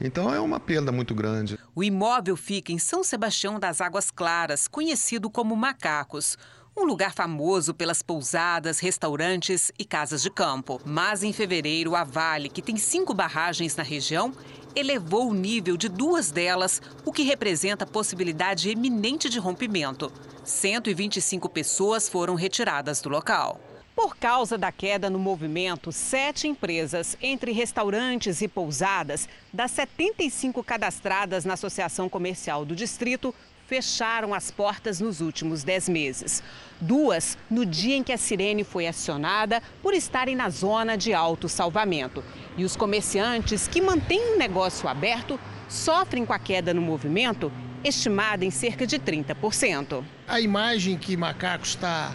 Então 0.00 0.32
é 0.32 0.40
uma 0.40 0.58
perda 0.58 0.90
muito 0.90 1.14
grande. 1.14 1.58
O 1.74 1.84
imóvel 1.84 2.34
fica 2.34 2.72
em 2.72 2.78
São 2.78 3.04
Sebastião 3.04 3.60
das 3.60 3.82
Águas 3.82 4.10
Claras, 4.10 4.66
conhecido 4.66 5.28
como 5.28 5.54
Macacos. 5.54 6.38
Um 6.76 6.84
lugar 6.84 7.12
famoso 7.12 7.74
pelas 7.74 8.00
pousadas, 8.00 8.78
restaurantes 8.78 9.72
e 9.78 9.84
casas 9.84 10.22
de 10.22 10.30
campo. 10.30 10.80
Mas 10.84 11.22
em 11.22 11.32
fevereiro, 11.32 11.96
a 11.96 12.04
Vale, 12.04 12.48
que 12.48 12.62
tem 12.62 12.76
cinco 12.76 13.12
barragens 13.12 13.74
na 13.76 13.82
região, 13.82 14.32
elevou 14.74 15.28
o 15.28 15.34
nível 15.34 15.76
de 15.76 15.88
duas 15.88 16.30
delas, 16.30 16.80
o 17.04 17.12
que 17.12 17.22
representa 17.22 17.84
possibilidade 17.84 18.70
eminente 18.70 19.28
de 19.28 19.38
rompimento. 19.38 20.12
125 20.44 21.48
pessoas 21.48 22.08
foram 22.08 22.34
retiradas 22.34 23.00
do 23.00 23.08
local. 23.08 23.60
Por 23.94 24.16
causa 24.16 24.56
da 24.56 24.72
queda 24.72 25.10
no 25.10 25.18
movimento, 25.18 25.92
sete 25.92 26.48
empresas, 26.48 27.18
entre 27.20 27.52
restaurantes 27.52 28.40
e 28.40 28.48
pousadas, 28.48 29.28
das 29.52 29.72
75 29.72 30.64
cadastradas 30.64 31.44
na 31.44 31.54
Associação 31.54 32.08
Comercial 32.08 32.64
do 32.64 32.74
Distrito, 32.74 33.34
fecharam 33.70 34.34
as 34.34 34.50
portas 34.50 34.98
nos 34.98 35.20
últimos 35.20 35.62
10 35.62 35.88
meses. 35.90 36.42
Duas 36.80 37.38
no 37.48 37.64
dia 37.64 37.94
em 37.94 38.02
que 38.02 38.12
a 38.12 38.18
sirene 38.18 38.64
foi 38.64 38.88
acionada 38.88 39.62
por 39.80 39.94
estarem 39.94 40.34
na 40.34 40.50
zona 40.50 40.96
de 40.96 41.14
alto 41.14 41.48
salvamento. 41.48 42.24
E 42.56 42.64
os 42.64 42.74
comerciantes 42.74 43.68
que 43.68 43.80
mantêm 43.80 44.34
o 44.34 44.36
negócio 44.36 44.88
aberto 44.88 45.38
sofrem 45.68 46.26
com 46.26 46.32
a 46.32 46.38
queda 46.38 46.74
no 46.74 46.82
movimento, 46.82 47.52
estimada 47.84 48.44
em 48.44 48.50
cerca 48.50 48.84
de 48.84 48.98
30%. 48.98 50.02
A 50.26 50.40
imagem 50.40 50.98
que 50.98 51.16
Macacos 51.16 51.68
está 51.68 52.12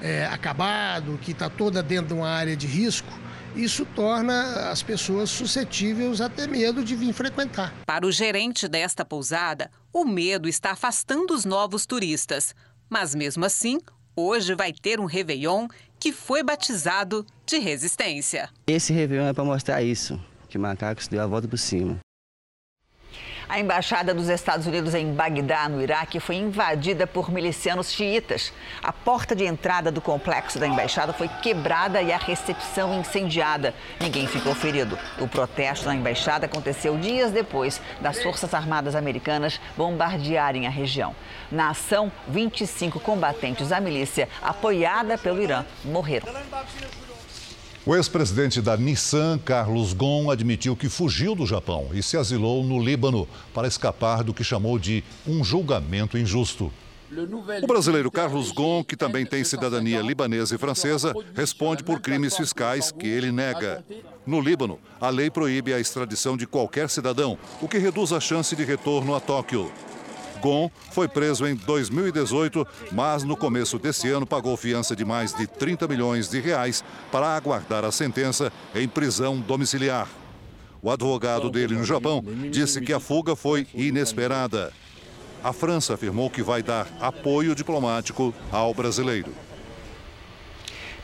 é, 0.00 0.26
acabado, 0.26 1.18
que 1.20 1.32
está 1.32 1.50
toda 1.50 1.82
dentro 1.82 2.08
de 2.08 2.14
uma 2.14 2.28
área 2.28 2.54
de 2.54 2.68
risco, 2.68 3.12
isso 3.54 3.84
torna 3.94 4.70
as 4.70 4.82
pessoas 4.82 5.30
suscetíveis 5.30 6.20
a 6.20 6.28
ter 6.28 6.48
medo 6.48 6.84
de 6.84 6.94
vir 6.94 7.12
frequentar. 7.12 7.72
Para 7.86 8.06
o 8.06 8.12
gerente 8.12 8.66
desta 8.68 9.04
pousada, 9.04 9.70
o 9.92 10.04
medo 10.04 10.48
está 10.48 10.72
afastando 10.72 11.34
os 11.34 11.44
novos 11.44 11.86
turistas. 11.86 12.54
Mas 12.88 13.14
mesmo 13.14 13.44
assim, 13.44 13.78
hoje 14.16 14.54
vai 14.54 14.72
ter 14.72 15.00
um 15.00 15.06
Réveillon 15.06 15.68
que 15.98 16.12
foi 16.12 16.42
batizado 16.42 17.24
de 17.46 17.58
resistência. 17.58 18.50
Esse 18.66 18.92
Réveillon 18.92 19.26
é 19.26 19.32
para 19.32 19.44
mostrar 19.44 19.82
isso, 19.82 20.20
que 20.48 20.58
Macacos 20.58 21.08
deu 21.08 21.22
a 21.22 21.26
volta 21.26 21.46
por 21.46 21.58
cima. 21.58 22.01
A 23.52 23.60
embaixada 23.60 24.14
dos 24.14 24.30
Estados 24.30 24.66
Unidos 24.66 24.94
em 24.94 25.12
Bagdá, 25.12 25.68
no 25.68 25.82
Iraque, 25.82 26.18
foi 26.18 26.36
invadida 26.36 27.06
por 27.06 27.30
milicianos 27.30 27.92
xiitas. 27.92 28.50
A 28.82 28.94
porta 28.94 29.36
de 29.36 29.44
entrada 29.44 29.92
do 29.92 30.00
complexo 30.00 30.58
da 30.58 30.66
embaixada 30.66 31.12
foi 31.12 31.28
quebrada 31.28 32.00
e 32.00 32.10
a 32.10 32.16
recepção 32.16 32.98
incendiada. 32.98 33.74
Ninguém 34.00 34.26
ficou 34.26 34.54
ferido. 34.54 34.98
O 35.20 35.28
protesto 35.28 35.84
na 35.84 35.94
embaixada 35.94 36.46
aconteceu 36.46 36.96
dias 36.96 37.30
depois 37.30 37.78
das 38.00 38.22
Forças 38.22 38.54
Armadas 38.54 38.94
Americanas 38.94 39.60
bombardearem 39.76 40.66
a 40.66 40.70
região. 40.70 41.14
Na 41.50 41.68
ação, 41.68 42.10
25 42.28 43.00
combatentes 43.00 43.68
da 43.68 43.78
milícia, 43.82 44.30
apoiada 44.40 45.18
pelo 45.18 45.42
Irã, 45.42 45.62
morreram. 45.84 46.26
O 47.84 47.96
ex-presidente 47.96 48.62
da 48.62 48.76
Nissan, 48.76 49.38
Carlos 49.38 49.92
Ghosn, 49.92 50.30
admitiu 50.30 50.76
que 50.76 50.88
fugiu 50.88 51.34
do 51.34 51.44
Japão 51.44 51.88
e 51.92 52.00
se 52.00 52.16
asilou 52.16 52.62
no 52.62 52.80
Líbano 52.80 53.26
para 53.52 53.66
escapar 53.66 54.22
do 54.22 54.32
que 54.32 54.44
chamou 54.44 54.78
de 54.78 55.02
um 55.26 55.42
julgamento 55.42 56.16
injusto. 56.16 56.72
O 57.60 57.66
brasileiro 57.66 58.08
Carlos 58.08 58.52
Ghosn, 58.52 58.84
que 58.84 58.96
também 58.96 59.26
tem 59.26 59.42
cidadania 59.42 60.00
libanesa 60.00 60.54
e 60.54 60.58
francesa, 60.58 61.12
responde 61.34 61.82
por 61.82 62.00
crimes 62.00 62.36
fiscais 62.36 62.92
que 62.92 63.08
ele 63.08 63.32
nega. 63.32 63.84
No 64.24 64.40
Líbano, 64.40 64.78
a 65.00 65.10
lei 65.10 65.28
proíbe 65.28 65.74
a 65.74 65.80
extradição 65.80 66.36
de 66.36 66.46
qualquer 66.46 66.88
cidadão, 66.88 67.36
o 67.60 67.66
que 67.66 67.78
reduz 67.78 68.12
a 68.12 68.20
chance 68.20 68.54
de 68.54 68.62
retorno 68.62 69.12
a 69.12 69.18
Tóquio. 69.18 69.72
Gon 70.42 70.68
foi 70.90 71.06
preso 71.06 71.46
em 71.46 71.54
2018, 71.54 72.66
mas 72.90 73.22
no 73.22 73.36
começo 73.36 73.78
desse 73.78 74.08
ano 74.10 74.26
pagou 74.26 74.56
fiança 74.56 74.96
de 74.96 75.04
mais 75.04 75.32
de 75.32 75.46
30 75.46 75.86
milhões 75.86 76.28
de 76.28 76.40
reais 76.40 76.84
para 77.12 77.36
aguardar 77.36 77.84
a 77.84 77.92
sentença 77.92 78.52
em 78.74 78.88
prisão 78.88 79.38
domiciliar. 79.38 80.08
O 80.82 80.90
advogado 80.90 81.48
dele 81.48 81.76
no 81.76 81.84
Japão 81.84 82.24
disse 82.50 82.80
que 82.80 82.92
a 82.92 82.98
fuga 82.98 83.36
foi 83.36 83.68
inesperada. 83.72 84.72
A 85.44 85.52
França 85.52 85.94
afirmou 85.94 86.28
que 86.28 86.42
vai 86.42 86.60
dar 86.60 86.88
apoio 87.00 87.54
diplomático 87.54 88.34
ao 88.50 88.74
brasileiro. 88.74 89.32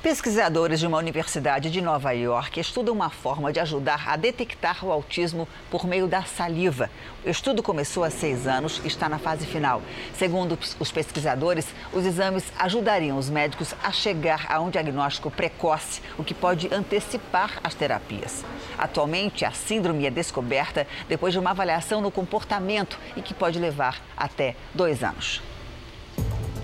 Pesquisadores 0.03 0.79
de 0.79 0.87
uma 0.87 0.97
universidade 0.97 1.73
de 1.73 1.81
Nova 1.81 2.13
York 2.13 2.61
estudam 2.61 2.95
uma 2.95 3.11
forma 3.11 3.53
de 3.53 3.59
ajudar 3.59 4.09
a 4.09 4.15
detectar 4.15 4.85
o 4.85 4.93
autismo 4.93 5.49
por 5.73 5.89
meio 5.89 6.07
da 6.07 6.23
saliva. 6.23 6.89
O 7.27 7.29
estudo 7.29 7.65
começou 7.65 8.05
há 8.05 8.11
seis 8.11 8.47
anos 8.47 8.81
e 8.85 8.87
está 8.87 9.09
na 9.09 9.19
fase 9.19 9.45
final. 9.45 9.83
Segundo 10.17 10.57
os 10.79 10.93
pesquisadores, 10.93 11.67
os 11.93 12.07
exames 12.07 12.45
ajudariam 12.57 13.19
os 13.19 13.29
médicos 13.29 13.75
a 13.83 13.91
chegar 13.91 14.47
a 14.49 14.61
um 14.61 14.71
diagnóstico 14.71 15.33
precoce, 15.33 16.01
o 16.17 16.23
que 16.23 16.33
pode 16.33 16.73
antecipar 16.73 17.59
as 17.65 17.75
terapias. 17.75 18.45
Atualmente, 18.79 19.45
a 19.45 19.51
síndrome 19.51 20.07
é 20.07 20.11
descoberta 20.13 20.87
depois 21.09 21.33
de 21.33 21.41
uma 21.41 21.51
avaliação 21.51 22.01
no 22.01 22.13
comportamento 22.13 22.97
e 23.17 23.21
que 23.21 23.35
pode 23.35 23.59
levar 23.59 24.01
até 24.17 24.55
dois 24.73 25.03
anos. 25.03 25.43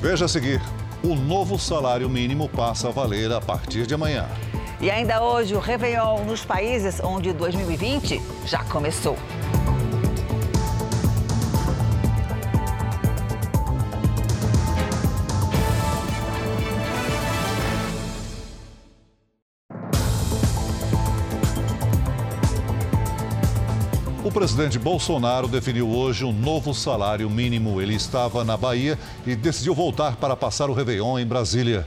Veja 0.00 0.26
a 0.26 0.28
seguir 0.28 0.60
o 1.04 1.14
novo 1.14 1.58
salário 1.58 2.08
mínimo 2.08 2.48
passa 2.48 2.88
a 2.88 2.90
valer 2.90 3.30
a 3.30 3.40
partir 3.40 3.86
de 3.86 3.92
amanhã. 3.92 4.26
E 4.80 4.90
ainda 4.90 5.22
hoje, 5.22 5.54
o 5.54 5.60
Réveillon 5.60 6.24
nos 6.24 6.44
países 6.44 6.98
onde 7.00 7.32
2020 7.32 8.20
já 8.46 8.64
começou. 8.64 9.16
Presidente 24.34 24.80
Bolsonaro 24.80 25.46
definiu 25.46 25.88
hoje 25.88 26.24
um 26.24 26.32
novo 26.32 26.74
salário 26.74 27.30
mínimo. 27.30 27.80
Ele 27.80 27.94
estava 27.94 28.42
na 28.42 28.56
Bahia 28.56 28.98
e 29.24 29.36
decidiu 29.36 29.72
voltar 29.76 30.16
para 30.16 30.34
passar 30.34 30.68
o 30.68 30.72
Réveillon 30.72 31.20
em 31.20 31.24
Brasília. 31.24 31.86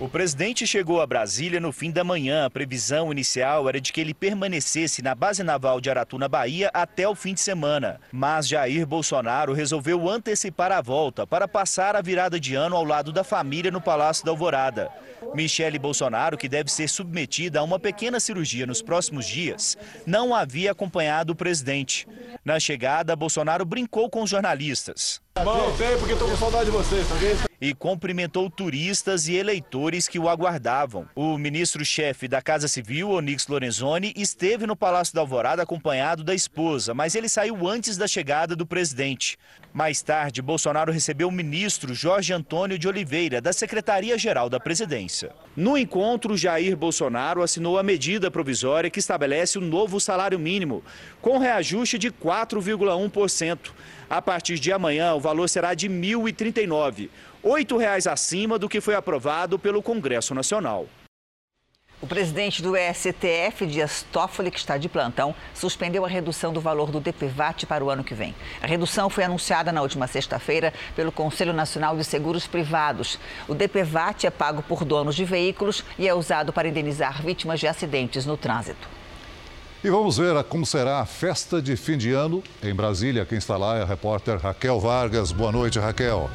O 0.00 0.08
presidente 0.08 0.66
chegou 0.66 1.00
a 1.00 1.06
Brasília 1.06 1.60
no 1.60 1.70
fim 1.70 1.88
da 1.88 2.02
manhã. 2.02 2.44
A 2.46 2.50
previsão 2.50 3.12
inicial 3.12 3.68
era 3.68 3.80
de 3.80 3.92
que 3.92 4.00
ele 4.00 4.12
permanecesse 4.12 5.00
na 5.00 5.14
base 5.14 5.44
naval 5.44 5.80
de 5.80 5.88
Aratu, 5.88 6.18
na 6.18 6.28
Bahia, 6.28 6.68
até 6.74 7.08
o 7.08 7.14
fim 7.14 7.32
de 7.32 7.40
semana. 7.40 8.00
Mas 8.10 8.48
Jair 8.48 8.84
Bolsonaro 8.84 9.52
resolveu 9.52 10.08
antecipar 10.08 10.72
a 10.72 10.80
volta 10.80 11.24
para 11.24 11.46
passar 11.46 11.94
a 11.94 12.02
virada 12.02 12.40
de 12.40 12.56
ano 12.56 12.74
ao 12.74 12.84
lado 12.84 13.12
da 13.12 13.22
família 13.22 13.70
no 13.70 13.80
Palácio 13.80 14.24
da 14.24 14.32
Alvorada. 14.32 14.90
Michele 15.32 15.78
Bolsonaro, 15.78 16.36
que 16.36 16.48
deve 16.48 16.72
ser 16.72 16.88
submetida 16.88 17.60
a 17.60 17.62
uma 17.62 17.78
pequena 17.78 18.18
cirurgia 18.18 18.66
nos 18.66 18.82
próximos 18.82 19.26
dias, 19.26 19.78
não 20.04 20.34
havia 20.34 20.72
acompanhado 20.72 21.32
o 21.32 21.36
presidente. 21.36 22.06
Na 22.44 22.58
chegada, 22.58 23.14
Bolsonaro 23.14 23.64
brincou 23.64 24.10
com 24.10 24.22
os 24.22 24.30
jornalistas. 24.30 25.22
Bom, 25.42 25.72
porque 25.98 26.12
estou 26.12 26.28
com 26.28 26.36
saudade 26.36 26.66
de 26.66 26.70
vocês, 26.72 27.08
tá 27.08 27.14
vendo? 27.14 27.53
E 27.64 27.72
cumprimentou 27.72 28.50
turistas 28.50 29.26
e 29.26 29.36
eleitores 29.36 30.06
que 30.06 30.18
o 30.18 30.28
aguardavam. 30.28 31.08
O 31.14 31.38
ministro-chefe 31.38 32.28
da 32.28 32.42
Casa 32.42 32.68
Civil, 32.68 33.08
Onix 33.08 33.46
Lorenzoni, 33.48 34.12
esteve 34.14 34.66
no 34.66 34.76
Palácio 34.76 35.14
da 35.14 35.22
Alvorada 35.22 35.62
acompanhado 35.62 36.22
da 36.22 36.34
esposa, 36.34 36.92
mas 36.92 37.14
ele 37.14 37.26
saiu 37.26 37.66
antes 37.66 37.96
da 37.96 38.06
chegada 38.06 38.54
do 38.54 38.66
presidente. 38.66 39.38
Mais 39.72 40.02
tarde, 40.02 40.42
Bolsonaro 40.42 40.92
recebeu 40.92 41.28
o 41.28 41.32
ministro 41.32 41.94
Jorge 41.94 42.34
Antônio 42.34 42.78
de 42.78 42.86
Oliveira, 42.86 43.40
da 43.40 43.50
Secretaria-Geral 43.50 44.50
da 44.50 44.60
Presidência. 44.60 45.32
No 45.56 45.78
encontro, 45.78 46.36
Jair 46.36 46.76
Bolsonaro 46.76 47.42
assinou 47.42 47.78
a 47.78 47.82
medida 47.82 48.30
provisória 48.30 48.90
que 48.90 48.98
estabelece 48.98 49.56
o 49.56 49.62
novo 49.62 49.98
salário 49.98 50.38
mínimo, 50.38 50.84
com 51.18 51.38
reajuste 51.38 51.96
de 51.96 52.10
4,1%. 52.10 53.70
A 54.10 54.20
partir 54.20 54.58
de 54.58 54.70
amanhã, 54.70 55.14
o 55.14 55.20
valor 55.20 55.48
será 55.48 55.72
de 55.72 55.88
R$ 55.88 55.94
1.039, 55.94 57.08
R$ 57.44 57.50
8,00 57.50 58.10
acima 58.10 58.58
do 58.58 58.70
que 58.70 58.80
foi 58.80 58.94
aprovado 58.94 59.58
pelo 59.58 59.82
Congresso 59.82 60.34
Nacional. 60.34 60.86
O 62.00 62.06
presidente 62.06 62.62
do 62.62 62.72
STF, 62.74 63.66
Dias 63.66 64.04
Toffoli, 64.10 64.50
que 64.50 64.58
está 64.58 64.78
de 64.78 64.88
plantão, 64.88 65.34
suspendeu 65.54 66.06
a 66.06 66.08
redução 66.08 66.54
do 66.54 66.60
valor 66.60 66.90
do 66.90 67.00
DPVAT 67.00 67.66
para 67.66 67.84
o 67.84 67.90
ano 67.90 68.02
que 68.02 68.14
vem. 68.14 68.34
A 68.62 68.66
redução 68.66 69.10
foi 69.10 69.24
anunciada 69.24 69.70
na 69.70 69.82
última 69.82 70.06
sexta-feira 70.06 70.72
pelo 70.96 71.12
Conselho 71.12 71.52
Nacional 71.52 71.94
de 71.98 72.04
Seguros 72.04 72.46
Privados. 72.46 73.18
O 73.46 73.54
DPVAT 73.54 74.26
é 74.26 74.30
pago 74.30 74.62
por 74.62 74.82
donos 74.82 75.14
de 75.14 75.26
veículos 75.26 75.84
e 75.98 76.08
é 76.08 76.14
usado 76.14 76.50
para 76.50 76.68
indenizar 76.68 77.22
vítimas 77.22 77.60
de 77.60 77.66
acidentes 77.66 78.24
no 78.24 78.38
trânsito. 78.38 78.88
E 79.82 79.90
vamos 79.90 80.16
ver 80.16 80.42
como 80.44 80.64
será 80.64 81.00
a 81.00 81.06
festa 81.06 81.60
de 81.60 81.76
fim 81.76 81.98
de 81.98 82.10
ano 82.10 82.42
em 82.62 82.74
Brasília. 82.74 83.26
Quem 83.26 83.36
está 83.36 83.58
lá 83.58 83.76
é 83.76 83.82
a 83.82 83.86
repórter 83.86 84.38
Raquel 84.38 84.80
Vargas. 84.80 85.30
Boa 85.30 85.52
noite, 85.52 85.78
Raquel. 85.78 86.30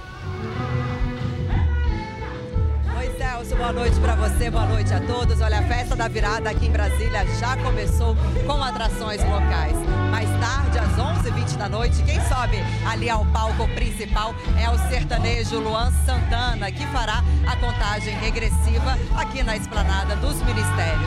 Celso. 3.39 3.55
Boa 3.55 3.71
noite 3.71 3.99
para 3.99 4.15
você, 4.15 4.49
boa 4.49 4.65
noite 4.65 4.93
a 4.93 4.99
todos. 4.99 5.39
Olha, 5.41 5.59
a 5.59 5.63
festa 5.63 5.95
da 5.95 6.07
virada 6.07 6.49
aqui 6.49 6.65
em 6.65 6.71
Brasília 6.71 7.25
já 7.39 7.55
começou 7.57 8.15
com 8.45 8.63
atrações 8.63 9.23
locais. 9.23 9.75
Mais 10.11 10.29
tarde, 10.39 10.79
às 10.79 10.97
11h20 10.97 11.57
da 11.57 11.69
noite, 11.69 12.03
quem 12.03 12.19
sobe 12.21 12.57
ali 12.85 13.09
ao 13.09 13.25
palco 13.27 13.67
principal 13.69 14.33
é 14.61 14.69
o 14.69 14.77
sertanejo 14.89 15.59
Luan 15.59 15.91
Santana, 16.05 16.71
que 16.71 16.85
fará 16.87 17.23
a 17.47 17.55
contagem 17.55 18.17
regressiva 18.17 18.97
aqui 19.15 19.43
na 19.43 19.55
esplanada 19.55 20.15
dos 20.17 20.35
ministérios. 20.41 20.98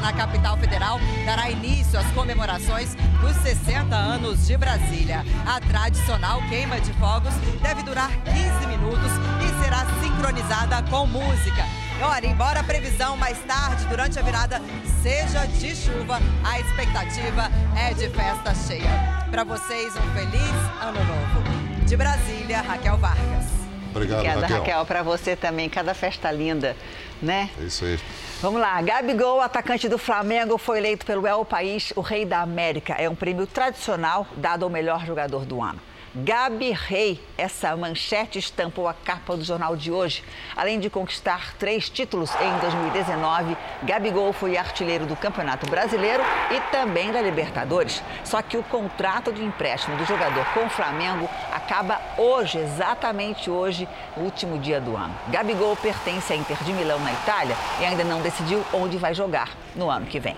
Na 0.00 0.12
capital 0.12 0.56
federal 0.56 0.98
dará 1.26 1.50
início 1.50 1.98
às 1.98 2.06
comemorações 2.12 2.96
dos 3.20 3.36
60 3.36 3.94
anos 3.94 4.46
de 4.46 4.56
Brasília. 4.56 5.24
A 5.46 5.60
tradicional 5.60 6.40
queima 6.48 6.80
de 6.80 6.92
fogos 6.94 7.32
deve 7.60 7.82
durar 7.82 8.10
15 8.24 8.66
minutos 8.66 9.10
e 9.44 9.62
será 9.62 9.86
sincronizada 10.02 10.82
com 10.90 11.06
música. 11.06 11.64
Olha, 12.02 12.26
embora 12.26 12.60
a 12.60 12.64
previsão 12.64 13.16
mais 13.16 13.38
tarde, 13.44 13.84
durante 13.86 14.18
a 14.18 14.22
virada, 14.22 14.60
seja 15.02 15.46
de 15.46 15.76
chuva, 15.76 16.18
a 16.42 16.58
expectativa 16.58 17.50
é 17.78 17.92
de 17.92 18.08
festa 18.08 18.54
cheia. 18.54 18.90
Para 19.30 19.44
vocês, 19.44 19.94
um 19.94 20.14
feliz 20.14 20.52
ano 20.80 20.98
novo. 21.04 21.86
De 21.86 21.96
Brasília, 21.96 22.60
Raquel 22.62 22.96
Vargas. 22.96 23.46
Obrigado, 23.90 24.18
Obrigada, 24.20 24.40
Raquel. 24.40 24.58
Raquel. 24.58 24.86
Para 24.86 25.02
você 25.02 25.36
também, 25.36 25.68
cada 25.68 25.94
festa 25.94 26.32
linda, 26.32 26.74
né? 27.20 27.50
É 27.60 27.64
isso 27.64 27.84
aí. 27.84 28.00
Vamos 28.42 28.60
lá, 28.60 28.82
Gabigol, 28.82 29.40
atacante 29.40 29.88
do 29.88 29.96
Flamengo, 29.96 30.58
foi 30.58 30.78
eleito 30.78 31.06
pelo 31.06 31.28
El 31.28 31.44
País 31.44 31.92
o 31.94 32.00
Rei 32.00 32.24
da 32.24 32.40
América. 32.40 32.92
É 32.94 33.08
um 33.08 33.14
prêmio 33.14 33.46
tradicional 33.46 34.26
dado 34.36 34.64
ao 34.64 34.68
melhor 34.68 35.06
jogador 35.06 35.44
do 35.44 35.62
ano. 35.62 35.78
Gabi 36.14 36.72
Rei, 36.72 37.18
essa 37.38 37.74
manchete 37.76 38.40
estampou 38.40 38.88
a 38.88 38.92
capa 38.92 39.36
do 39.36 39.44
jornal 39.44 39.76
de 39.76 39.92
hoje. 39.92 40.24
Além 40.56 40.80
de 40.80 40.90
conquistar 40.90 41.54
três 41.54 41.88
títulos 41.88 42.30
em 42.34 42.58
2019, 42.58 43.56
Gabigol 43.84 44.32
foi 44.32 44.58
artilheiro 44.58 45.06
do 45.06 45.14
Campeonato 45.14 45.70
Brasileiro 45.70 46.22
e 46.50 46.60
também 46.72 47.10
da 47.12 47.22
Libertadores. 47.22 48.02
Só 48.24 48.42
que 48.42 48.58
o 48.58 48.62
contrato 48.64 49.32
de 49.32 49.42
empréstimo 49.42 49.96
do 49.96 50.04
jogador 50.04 50.44
com 50.52 50.66
o 50.66 50.70
Flamengo 50.70 51.30
acaba 51.62 52.00
hoje, 52.18 52.58
exatamente 52.58 53.48
hoje, 53.48 53.88
último 54.16 54.58
dia 54.58 54.80
do 54.80 54.96
ano. 54.96 55.14
Gabigol 55.28 55.76
pertence 55.76 56.32
à 56.32 56.36
Inter 56.36 56.62
de 56.64 56.72
Milão, 56.72 56.98
na 56.98 57.12
Itália, 57.12 57.56
e 57.80 57.84
ainda 57.84 58.02
não 58.02 58.20
decidiu 58.20 58.64
onde 58.72 58.98
vai 58.98 59.14
jogar 59.14 59.50
no 59.76 59.88
ano 59.88 60.06
que 60.06 60.18
vem. 60.18 60.36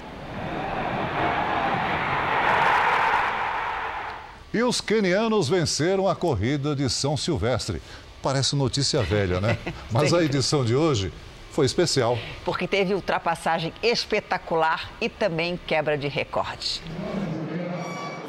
E 4.53 4.63
os 4.63 4.81
quenianos 4.81 5.49
venceram 5.49 6.07
a 6.07 6.15
corrida 6.15 6.77
de 6.77 6.89
São 6.89 7.17
Silvestre. 7.17 7.83
Parece 8.23 8.55
notícia 8.55 9.03
velha, 9.03 9.41
né? 9.41 9.59
Mas 9.91 10.13
a 10.13 10.23
edição 10.23 10.65
de 10.65 10.77
hoje 10.77 11.13
foi 11.51 11.67
especial. 11.67 12.19
Porque 12.45 12.69
teve 12.69 12.95
ultrapassagem 12.95 13.73
espetacular 13.83 14.91
e 15.01 15.09
também 15.09 15.59
quebra 15.67 15.97
de 15.97 16.07
recorde. 16.07 16.83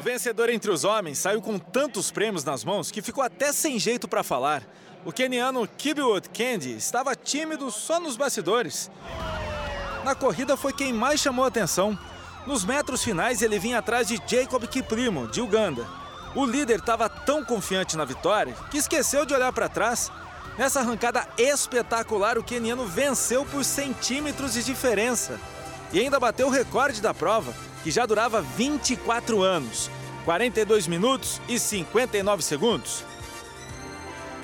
Vencedor 0.06 0.50
entre 0.50 0.70
os 0.70 0.84
homens 0.84 1.18
saiu 1.18 1.42
com 1.42 1.58
tantos 1.58 2.12
prêmios 2.12 2.44
nas 2.44 2.62
mãos 2.62 2.92
que 2.92 3.02
ficou 3.02 3.24
até 3.24 3.52
sem 3.52 3.76
jeito 3.76 4.06
para 4.06 4.22
falar. 4.22 4.62
O 5.04 5.10
keniano 5.10 5.66
Kibiwot 5.66 6.28
Kendi 6.28 6.76
estava 6.76 7.16
tímido 7.16 7.72
só 7.72 7.98
nos 7.98 8.16
bastidores. 8.16 8.88
Na 10.04 10.14
corrida 10.14 10.56
foi 10.56 10.72
quem 10.72 10.92
mais 10.92 11.18
chamou 11.18 11.44
atenção. 11.44 11.98
Nos 12.46 12.64
metros 12.64 13.02
finais 13.02 13.42
ele 13.42 13.58
vinha 13.58 13.80
atrás 13.80 14.06
de 14.06 14.22
Jacob 14.28 14.64
Kiprimo, 14.68 15.26
de 15.26 15.40
Uganda. 15.40 15.84
O 16.36 16.46
líder 16.46 16.78
estava 16.78 17.08
tão 17.08 17.44
confiante 17.44 17.96
na 17.96 18.04
vitória 18.04 18.54
que 18.70 18.78
esqueceu 18.78 19.26
de 19.26 19.34
olhar 19.34 19.52
para 19.52 19.68
trás. 19.68 20.12
Nessa 20.56 20.78
arrancada 20.78 21.26
espetacular, 21.36 22.38
o 22.38 22.44
queniano 22.44 22.86
venceu 22.86 23.44
por 23.44 23.64
centímetros 23.64 24.52
de 24.52 24.62
diferença. 24.62 25.40
E 25.92 25.98
ainda 25.98 26.20
bateu 26.20 26.46
o 26.46 26.50
recorde 26.50 27.02
da 27.02 27.12
prova, 27.12 27.52
que 27.86 27.92
já 27.92 28.04
durava 28.04 28.42
24 28.42 29.42
anos, 29.42 29.88
42 30.24 30.88
minutos 30.88 31.40
e 31.48 31.56
59 31.56 32.42
segundos. 32.42 33.04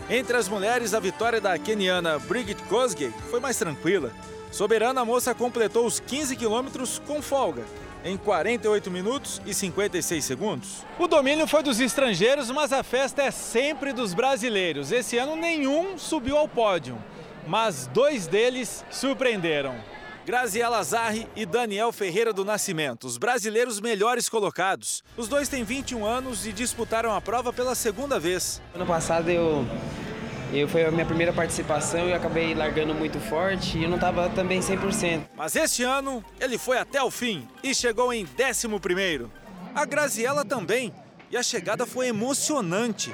Entre 0.08 0.36
as 0.36 0.48
mulheres, 0.48 0.94
a 0.94 1.00
vitória 1.00 1.40
da 1.40 1.58
queniana 1.58 2.20
Brigitte 2.20 2.62
Kosgei 2.68 3.12
foi 3.32 3.40
mais 3.40 3.56
tranquila. 3.56 4.12
Soberana, 4.52 5.00
a 5.00 5.04
moça 5.04 5.34
completou 5.34 5.86
os 5.86 5.98
15 5.98 6.36
quilômetros 6.36 7.02
com 7.04 7.20
folga, 7.20 7.64
em 8.04 8.16
48 8.16 8.88
minutos 8.92 9.42
e 9.44 9.52
56 9.52 10.24
segundos. 10.24 10.86
O 10.96 11.08
domínio 11.08 11.48
foi 11.48 11.64
dos 11.64 11.80
estrangeiros, 11.80 12.48
mas 12.48 12.72
a 12.72 12.84
festa 12.84 13.22
é 13.22 13.32
sempre 13.32 13.92
dos 13.92 14.14
brasileiros. 14.14 14.92
Esse 14.92 15.18
ano 15.18 15.34
nenhum 15.34 15.98
subiu 15.98 16.36
ao 16.36 16.46
pódio, 16.46 16.96
mas 17.48 17.88
dois 17.88 18.28
deles 18.28 18.84
surpreenderam. 18.88 19.74
Graziela 20.24 20.82
Zarri 20.84 21.26
e 21.34 21.44
Daniel 21.44 21.90
Ferreira 21.90 22.32
do 22.32 22.44
Nascimento, 22.44 23.06
os 23.08 23.18
brasileiros 23.18 23.80
melhores 23.80 24.28
colocados. 24.28 25.02
Os 25.16 25.26
dois 25.26 25.48
têm 25.48 25.64
21 25.64 26.06
anos 26.06 26.46
e 26.46 26.52
disputaram 26.52 27.12
a 27.12 27.20
prova 27.20 27.52
pela 27.52 27.74
segunda 27.74 28.20
vez. 28.20 28.62
Ano 28.74 28.86
passado 28.86 29.28
eu 29.28 29.66
eu 30.52 30.68
foi 30.68 30.84
a 30.84 30.90
minha 30.90 31.06
primeira 31.06 31.32
participação 31.32 32.08
e 32.08 32.12
acabei 32.12 32.54
largando 32.54 32.94
muito 32.94 33.18
forte 33.18 33.78
e 33.78 33.84
eu 33.84 33.88
não 33.88 33.96
estava 33.96 34.28
também 34.28 34.60
100%. 34.60 35.22
Mas 35.34 35.56
este 35.56 35.82
ano 35.82 36.22
ele 36.38 36.58
foi 36.58 36.78
até 36.78 37.02
o 37.02 37.10
fim 37.10 37.48
e 37.62 37.74
chegou 37.74 38.12
em 38.12 38.26
11º. 38.26 39.28
A 39.74 39.84
Graziella 39.86 40.44
também. 40.44 40.92
E 41.30 41.36
a 41.38 41.42
chegada 41.42 41.86
foi 41.86 42.08
emocionante. 42.08 43.10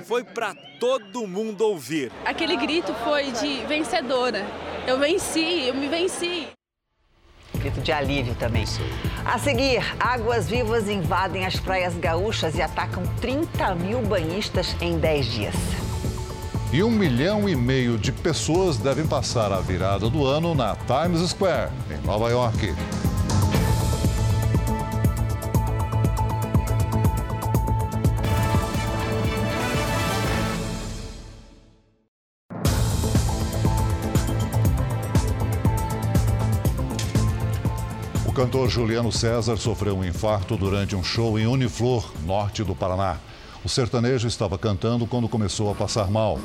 Foi 0.00 0.24
para 0.24 0.54
todo 0.80 1.26
mundo 1.26 1.62
ouvir. 1.62 2.10
Aquele 2.24 2.56
grito 2.56 2.94
foi 3.04 3.30
de 3.32 3.64
vencedora. 3.66 4.44
Eu 4.86 4.98
venci, 4.98 5.66
eu 5.66 5.74
me 5.74 5.88
venci. 5.88 6.48
Grito 7.54 7.80
de 7.80 7.92
alívio 7.92 8.34
também. 8.34 8.64
A 9.24 9.38
seguir, 9.38 9.82
águas 10.00 10.48
vivas 10.48 10.88
invadem 10.88 11.46
as 11.46 11.60
praias 11.60 11.94
gaúchas 11.94 12.56
e 12.56 12.62
atacam 12.62 13.02
30 13.20 13.74
mil 13.76 14.00
banhistas 14.02 14.74
em 14.80 14.98
10 14.98 15.26
dias. 15.26 15.54
E 16.72 16.82
um 16.82 16.90
milhão 16.90 17.48
e 17.48 17.54
meio 17.54 17.98
de 17.98 18.10
pessoas 18.10 18.78
devem 18.78 19.06
passar 19.06 19.52
a 19.52 19.60
virada 19.60 20.08
do 20.08 20.26
ano 20.26 20.54
na 20.54 20.74
Times 20.74 21.30
Square, 21.30 21.70
em 21.90 22.04
Nova 22.06 22.30
York. 22.30 22.74
O 38.32 38.34
cantor 38.34 38.70
Juliano 38.70 39.12
César 39.12 39.58
sofreu 39.58 39.98
um 39.98 40.02
infarto 40.02 40.56
durante 40.56 40.96
um 40.96 41.04
show 41.04 41.38
em 41.38 41.46
Uniflor, 41.46 42.10
norte 42.24 42.64
do 42.64 42.74
Paraná. 42.74 43.18
O 43.62 43.68
sertanejo 43.68 44.26
estava 44.26 44.56
cantando 44.56 45.06
quando 45.06 45.28
começou 45.28 45.70
a 45.70 45.74
passar 45.74 46.10
mal. 46.10 46.40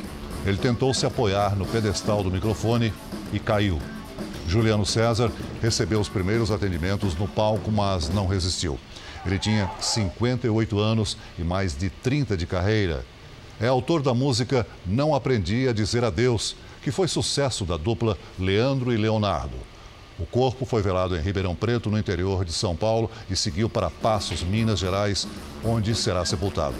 Ele 0.45 0.57
tentou 0.57 0.93
se 0.93 1.05
apoiar 1.05 1.55
no 1.55 1.65
pedestal 1.65 2.21
do 2.21 2.29
microfone 2.29 2.93
e 3.31 3.39
caiu. 3.39 3.79
Juliano 4.49 4.85
César 4.85 5.31
recebeu 5.61 6.01
os 6.01 6.09
primeiros 6.09 6.51
atendimentos 6.51 7.15
no 7.15 7.25
palco, 7.25 7.71
mas 7.71 8.09
não 8.09 8.27
resistiu. 8.27 8.77
Ele 9.25 9.39
tinha 9.39 9.71
58 9.79 10.77
anos 10.77 11.17
e 11.39 11.41
mais 11.41 11.73
de 11.73 11.89
30 11.89 12.35
de 12.35 12.45
carreira. 12.45 13.05
É 13.61 13.67
autor 13.67 14.01
da 14.01 14.13
música 14.13 14.67
Não 14.85 15.15
Aprendi 15.15 15.69
a 15.69 15.71
Dizer 15.71 16.03
Adeus, 16.03 16.53
que 16.83 16.91
foi 16.91 17.07
sucesso 17.07 17.63
da 17.63 17.77
dupla 17.77 18.17
Leandro 18.37 18.91
e 18.91 18.97
Leonardo. 18.97 19.55
O 20.19 20.25
corpo 20.25 20.65
foi 20.65 20.81
velado 20.81 21.15
em 21.15 21.21
Ribeirão 21.21 21.55
Preto, 21.55 21.89
no 21.89 21.97
interior 21.97 22.43
de 22.43 22.51
São 22.51 22.75
Paulo, 22.75 23.09
e 23.29 23.35
seguiu 23.35 23.69
para 23.69 23.89
Passos, 23.89 24.41
Minas 24.41 24.79
Gerais, 24.79 25.27
onde 25.63 25.93
será 25.93 26.25
sepultado. 26.25 26.75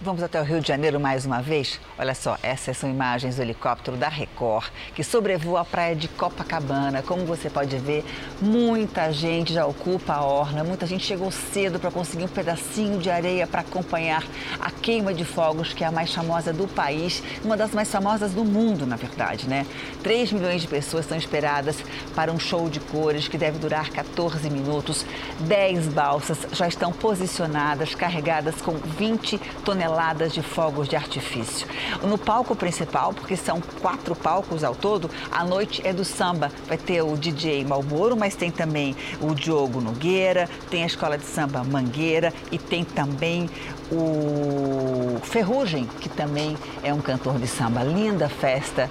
Vamos 0.00 0.22
até 0.22 0.40
o 0.40 0.44
Rio 0.44 0.60
de 0.60 0.68
Janeiro 0.68 1.00
mais 1.00 1.26
uma 1.26 1.42
vez? 1.42 1.80
Olha 1.98 2.14
só, 2.14 2.38
essas 2.40 2.76
são 2.76 2.88
imagens 2.88 3.34
do 3.34 3.42
helicóptero 3.42 3.96
da 3.96 4.08
Record, 4.08 4.66
que 4.94 5.02
sobrevoa 5.02 5.62
a 5.62 5.64
praia 5.64 5.96
de 5.96 6.06
Copacabana. 6.06 7.02
Como 7.02 7.26
você 7.26 7.50
pode 7.50 7.76
ver, 7.78 8.04
muita 8.40 9.12
gente 9.12 9.52
já 9.52 9.66
ocupa 9.66 10.12
a 10.12 10.24
orla, 10.24 10.62
muita 10.62 10.86
gente 10.86 11.04
chegou 11.04 11.32
cedo 11.32 11.80
para 11.80 11.90
conseguir 11.90 12.22
um 12.22 12.28
pedacinho 12.28 13.00
de 13.00 13.10
areia 13.10 13.44
para 13.44 13.62
acompanhar 13.62 14.24
a 14.60 14.70
queima 14.70 15.12
de 15.12 15.24
fogos, 15.24 15.72
que 15.72 15.82
é 15.82 15.88
a 15.88 15.90
mais 15.90 16.14
famosa 16.14 16.52
do 16.52 16.68
país, 16.68 17.20
uma 17.44 17.56
das 17.56 17.72
mais 17.72 17.90
famosas 17.90 18.32
do 18.32 18.44
mundo, 18.44 18.86
na 18.86 18.94
verdade, 18.94 19.48
né? 19.48 19.66
3 20.04 20.30
milhões 20.30 20.62
de 20.62 20.68
pessoas 20.68 21.06
estão 21.06 21.18
esperadas 21.18 21.76
para 22.14 22.30
um 22.30 22.38
show 22.38 22.68
de 22.70 22.78
cores 22.78 23.26
que 23.26 23.36
deve 23.36 23.58
durar 23.58 23.90
14 23.90 24.48
minutos. 24.48 25.04
10 25.40 25.88
balsas 25.88 26.46
já 26.52 26.68
estão 26.68 26.92
posicionadas, 26.92 27.96
carregadas 27.96 28.62
com 28.62 28.74
20 28.74 29.38
toneladas 29.64 29.87
toneladas 29.88 30.32
de 30.32 30.42
fogos 30.42 30.86
de 30.86 30.96
artifício. 30.96 31.66
No 32.02 32.18
palco 32.18 32.54
principal, 32.54 33.14
porque 33.14 33.36
são 33.36 33.60
quatro 33.80 34.14
palcos 34.14 34.62
ao 34.62 34.74
todo, 34.74 35.10
a 35.30 35.44
noite 35.44 35.80
é 35.84 35.92
do 35.92 36.04
samba. 36.04 36.52
Vai 36.66 36.76
ter 36.76 37.02
o 37.02 37.16
DJ 37.16 37.64
Malboro, 37.64 38.16
mas 38.16 38.34
tem 38.34 38.50
também 38.50 38.94
o 39.20 39.34
Diogo 39.34 39.80
Nogueira, 39.80 40.48
tem 40.70 40.82
a 40.82 40.86
escola 40.86 41.16
de 41.16 41.24
samba 41.24 41.64
Mangueira 41.64 42.32
e 42.52 42.58
tem 42.58 42.84
também 42.84 43.48
o 43.90 45.18
Ferrugem, 45.22 45.86
que 46.00 46.08
também 46.08 46.56
é 46.82 46.92
um 46.92 47.00
cantor 47.00 47.38
de 47.38 47.46
samba. 47.46 47.82
Linda 47.82 48.28
festa. 48.28 48.90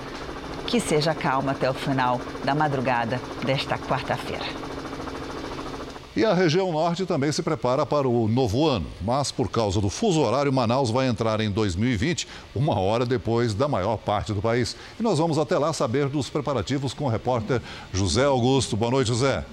Que 0.66 0.82
seja 0.82 1.16
calma 1.16 1.54
até 1.54 1.70
o 1.70 1.74
final 1.74 2.20
da 2.44 2.54
madrugada 2.54 3.22
desta 3.46 3.78
quarta-feira. 3.78 4.67
E 6.18 6.26
a 6.26 6.34
região 6.34 6.72
norte 6.72 7.06
também 7.06 7.32
se 7.32 7.44
prepara 7.44 7.86
para 7.86 8.08
o 8.08 8.28
novo 8.28 8.66
ano, 8.68 8.88
mas 9.04 9.32
por 9.32 9.52
causa 9.52 9.80
do 9.80 9.88
fuso 9.88 10.20
horário, 10.20 10.52
Manaus 10.52 10.90
vai 10.90 11.08
entrar 11.08 11.40
em 11.42 11.52
2020 11.52 12.28
uma 12.56 12.80
hora 12.80 13.06
depois 13.06 13.54
da 13.54 13.68
maior 13.68 13.98
parte 13.98 14.34
do 14.34 14.42
país. 14.42 14.76
E 15.00 15.04
nós 15.04 15.20
vamos 15.20 15.38
até 15.38 15.60
lá 15.60 15.72
saber 15.74 16.10
dos 16.10 16.28
preparativos 16.28 16.92
com 16.92 17.06
o 17.06 17.08
repórter 17.08 17.62
José 17.94 18.24
Augusto. 18.24 18.76
Boa 18.76 18.90
noite, 18.90 19.10
José. 19.10 19.46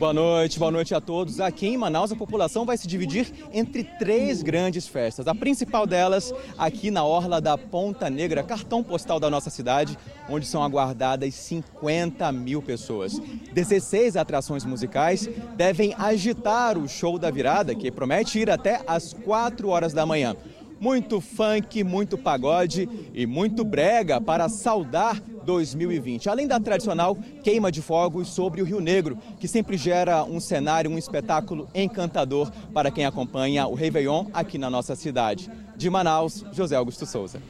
Boa 0.00 0.14
noite, 0.14 0.58
boa 0.58 0.70
noite 0.70 0.94
a 0.94 1.00
todos. 1.00 1.40
Aqui 1.40 1.66
em 1.66 1.76
Manaus, 1.76 2.10
a 2.10 2.16
população 2.16 2.64
vai 2.64 2.74
se 2.78 2.88
dividir 2.88 3.30
entre 3.52 3.84
três 3.84 4.42
grandes 4.42 4.88
festas. 4.88 5.28
A 5.28 5.34
principal 5.34 5.86
delas, 5.86 6.32
aqui 6.56 6.90
na 6.90 7.04
Orla 7.04 7.38
da 7.38 7.58
Ponta 7.58 8.08
Negra, 8.08 8.42
cartão 8.42 8.82
postal 8.82 9.20
da 9.20 9.28
nossa 9.28 9.50
cidade, 9.50 9.98
onde 10.26 10.46
são 10.46 10.64
aguardadas 10.64 11.34
50 11.34 12.32
mil 12.32 12.62
pessoas. 12.62 13.20
16 13.52 14.16
atrações 14.16 14.64
musicais 14.64 15.28
devem 15.54 15.94
agitar 15.98 16.78
o 16.78 16.88
show 16.88 17.18
da 17.18 17.30
virada, 17.30 17.74
que 17.74 17.90
promete 17.90 18.38
ir 18.38 18.48
até 18.48 18.80
às 18.86 19.12
4 19.12 19.68
horas 19.68 19.92
da 19.92 20.06
manhã 20.06 20.34
muito 20.80 21.20
funk, 21.20 21.84
muito 21.84 22.16
pagode 22.16 22.88
e 23.12 23.26
muito 23.26 23.62
brega 23.62 24.18
para 24.18 24.48
saudar 24.48 25.20
2020. 25.44 26.28
Além 26.28 26.46
da 26.46 26.58
tradicional 26.60 27.16
queima 27.42 27.70
de 27.70 27.82
fogos 27.82 28.28
sobre 28.28 28.62
o 28.62 28.64
Rio 28.64 28.80
Negro, 28.80 29.18
que 29.38 29.48
sempre 29.48 29.76
gera 29.76 30.24
um 30.24 30.40
cenário, 30.40 30.90
um 30.90 30.98
espetáculo 30.98 31.68
encantador 31.74 32.50
para 32.72 32.90
quem 32.90 33.04
acompanha 33.04 33.66
o 33.66 33.74
Réveillon 33.74 34.26
aqui 34.32 34.58
na 34.58 34.70
nossa 34.70 34.94
cidade. 34.94 35.50
De 35.76 35.88
Manaus, 35.88 36.44
José 36.52 36.76
Augusto 36.76 37.06
Souza. 37.06 37.40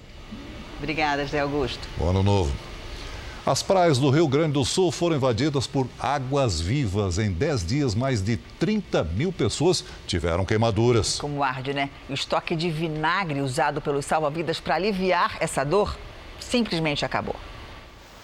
Obrigada, 0.78 1.24
José 1.24 1.40
Augusto. 1.40 1.86
Bom 1.98 2.08
ano 2.08 2.22
novo. 2.22 2.70
As 3.44 3.62
praias 3.62 3.98
do 3.98 4.10
Rio 4.10 4.28
Grande 4.28 4.52
do 4.52 4.64
Sul 4.64 4.92
foram 4.92 5.16
invadidas 5.16 5.66
por 5.66 5.88
águas 5.98 6.60
vivas. 6.60 7.18
Em 7.18 7.32
10 7.32 7.66
dias, 7.66 7.94
mais 7.94 8.22
de 8.22 8.36
30 8.36 9.02
mil 9.02 9.32
pessoas 9.32 9.82
tiveram 10.06 10.44
queimaduras. 10.44 11.18
Como 11.18 11.42
arde, 11.42 11.72
né? 11.72 11.88
O 12.08 12.12
estoque 12.12 12.54
de 12.54 12.70
vinagre 12.70 13.40
usado 13.40 13.80
pelos 13.80 14.04
salva-vidas 14.04 14.60
para 14.60 14.74
aliviar 14.74 15.38
essa 15.40 15.64
dor 15.64 15.96
simplesmente 16.38 17.04
acabou. 17.04 17.34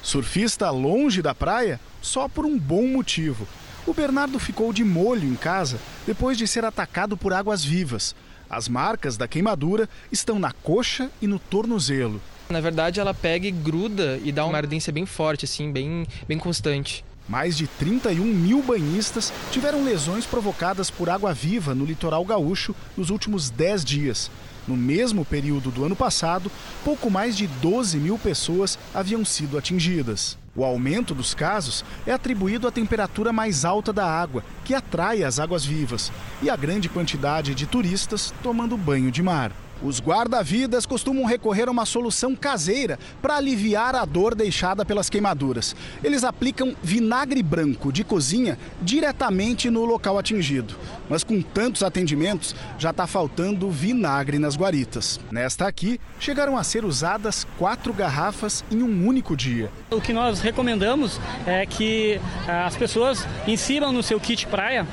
Surfista 0.03 0.71
longe 0.71 1.21
da 1.21 1.35
praia 1.35 1.81
só 2.01 2.29
por 2.29 2.45
um 2.45 2.59
bom 2.59 2.87
motivo. 2.87 3.47
O 3.87 3.95
Bernardo 3.95 4.39
ficou 4.39 4.73
de 4.73 4.85
molho 4.85 5.29
em 5.29 5.35
casa 5.35 5.79
depois 6.07 6.37
de 6.37 6.47
ser 6.47 6.65
atacado 6.65 7.17
por 7.17 7.33
águas 7.33 7.65
vivas. 7.65 8.15
As 8.49 8.69
marcas 8.69 9.17
da 9.17 9.27
queimadura 9.27 9.89
estão 10.11 10.39
na 10.39 10.53
coxa 10.53 11.11
e 11.21 11.27
no 11.27 11.39
tornozelo. 11.39 12.21
Na 12.49 12.61
verdade, 12.61 13.01
ela 13.01 13.13
pega 13.13 13.47
e 13.47 13.51
gruda 13.51 14.21
e 14.23 14.31
dá 14.31 14.45
uma 14.45 14.57
ardência 14.57 14.93
bem 14.93 15.05
forte, 15.05 15.45
assim, 15.45 15.73
bem, 15.73 16.07
bem 16.29 16.39
constante. 16.39 17.05
Mais 17.29 17.57
de 17.57 17.67
31 17.67 18.25
mil 18.25 18.63
banhistas 18.63 19.33
tiveram 19.51 19.85
lesões 19.85 20.25
provocadas 20.25 20.91
por 20.91 21.11
água 21.11 21.35
viva 21.35 21.75
no 21.75 21.85
litoral 21.85 22.25
gaúcho 22.25 22.75
nos 22.97 23.11
últimos 23.11 23.51
10 23.51 23.85
dias. 23.85 24.31
No 24.67 24.77
mesmo 24.77 25.25
período 25.25 25.71
do 25.71 25.85
ano 25.85 25.95
passado, 25.95 26.51
pouco 26.85 27.11
mais 27.11 27.37
de 27.37 27.47
12 27.47 27.99
mil 27.99 28.19
pessoas 28.19 28.79
haviam 28.95 29.25
sido 29.25 29.57
atingidas. 29.57 30.37
O 30.57 30.65
aumento 30.65 31.15
dos 31.15 31.35
casos 31.35 31.85
é 32.07 32.13
atribuído 32.13 32.67
à 32.67 32.73
temperatura 32.73 33.33
mais 33.33 33.65
alta 33.65 33.93
da 33.93 34.07
água, 34.07 34.43
que 34.65 34.75
atrai 34.75 35.23
as 35.23 35.39
águas 35.39 35.65
vivas, 35.65 36.11
e 36.43 36.49
à 36.49 36.57
grande 36.57 36.89
quantidade 36.89 37.55
de 37.55 37.67
turistas 37.67 38.33
tomando 38.43 38.77
banho 38.77 39.11
de 39.11 39.23
mar. 39.23 39.53
Os 39.83 40.01
guarda-vidas 40.01 40.87
costumam 40.87 41.25
recorrer 41.25 41.69
a 41.69 41.71
uma 41.71 41.85
solução 41.85 42.35
caseira 42.35 42.99
para 43.21 43.37
aliviar 43.37 43.95
a 43.95 44.05
dor 44.05 44.35
deixada 44.35 44.85
pelas 44.85 45.11
queimaduras. 45.11 45.77
Eles 46.03 46.25
aplicam 46.25 46.75
vinagre 46.83 47.43
branco 47.43 47.93
de 47.93 48.03
cozinha 48.03 48.59
diretamente 48.81 49.69
no 49.71 49.85
local 49.85 50.19
atingido. 50.19 50.75
Mas 51.09 51.23
com 51.23 51.41
tantos 51.43 51.83
atendimentos, 51.83 52.55
já 52.79 52.91
está 52.91 53.07
faltando 53.07 53.71
vinagre 53.71 54.39
nas 54.39 54.57
guaritas. 54.57 55.21
Nesta 55.31 55.67
aqui, 55.67 56.01
chegaram 56.19 56.57
a 56.57 56.65
ser 56.65 56.85
usadas 56.85 57.47
quatro 57.59 57.93
garrafas 57.93 58.65
em 58.71 58.83
um 58.83 59.07
único 59.07 59.37
dia. 59.37 59.71
O 59.91 60.01
que 60.01 60.13
nós 60.13 60.41
recomendamos 60.41 61.21
é 61.47 61.67
que 61.67 62.21
eh, 62.49 62.63
as 62.65 62.77
pessoas 62.77 63.27
insiram 63.47 63.93
no 63.93 64.03
seu 64.03 64.19
kit 64.19 64.47
praia 64.47 64.87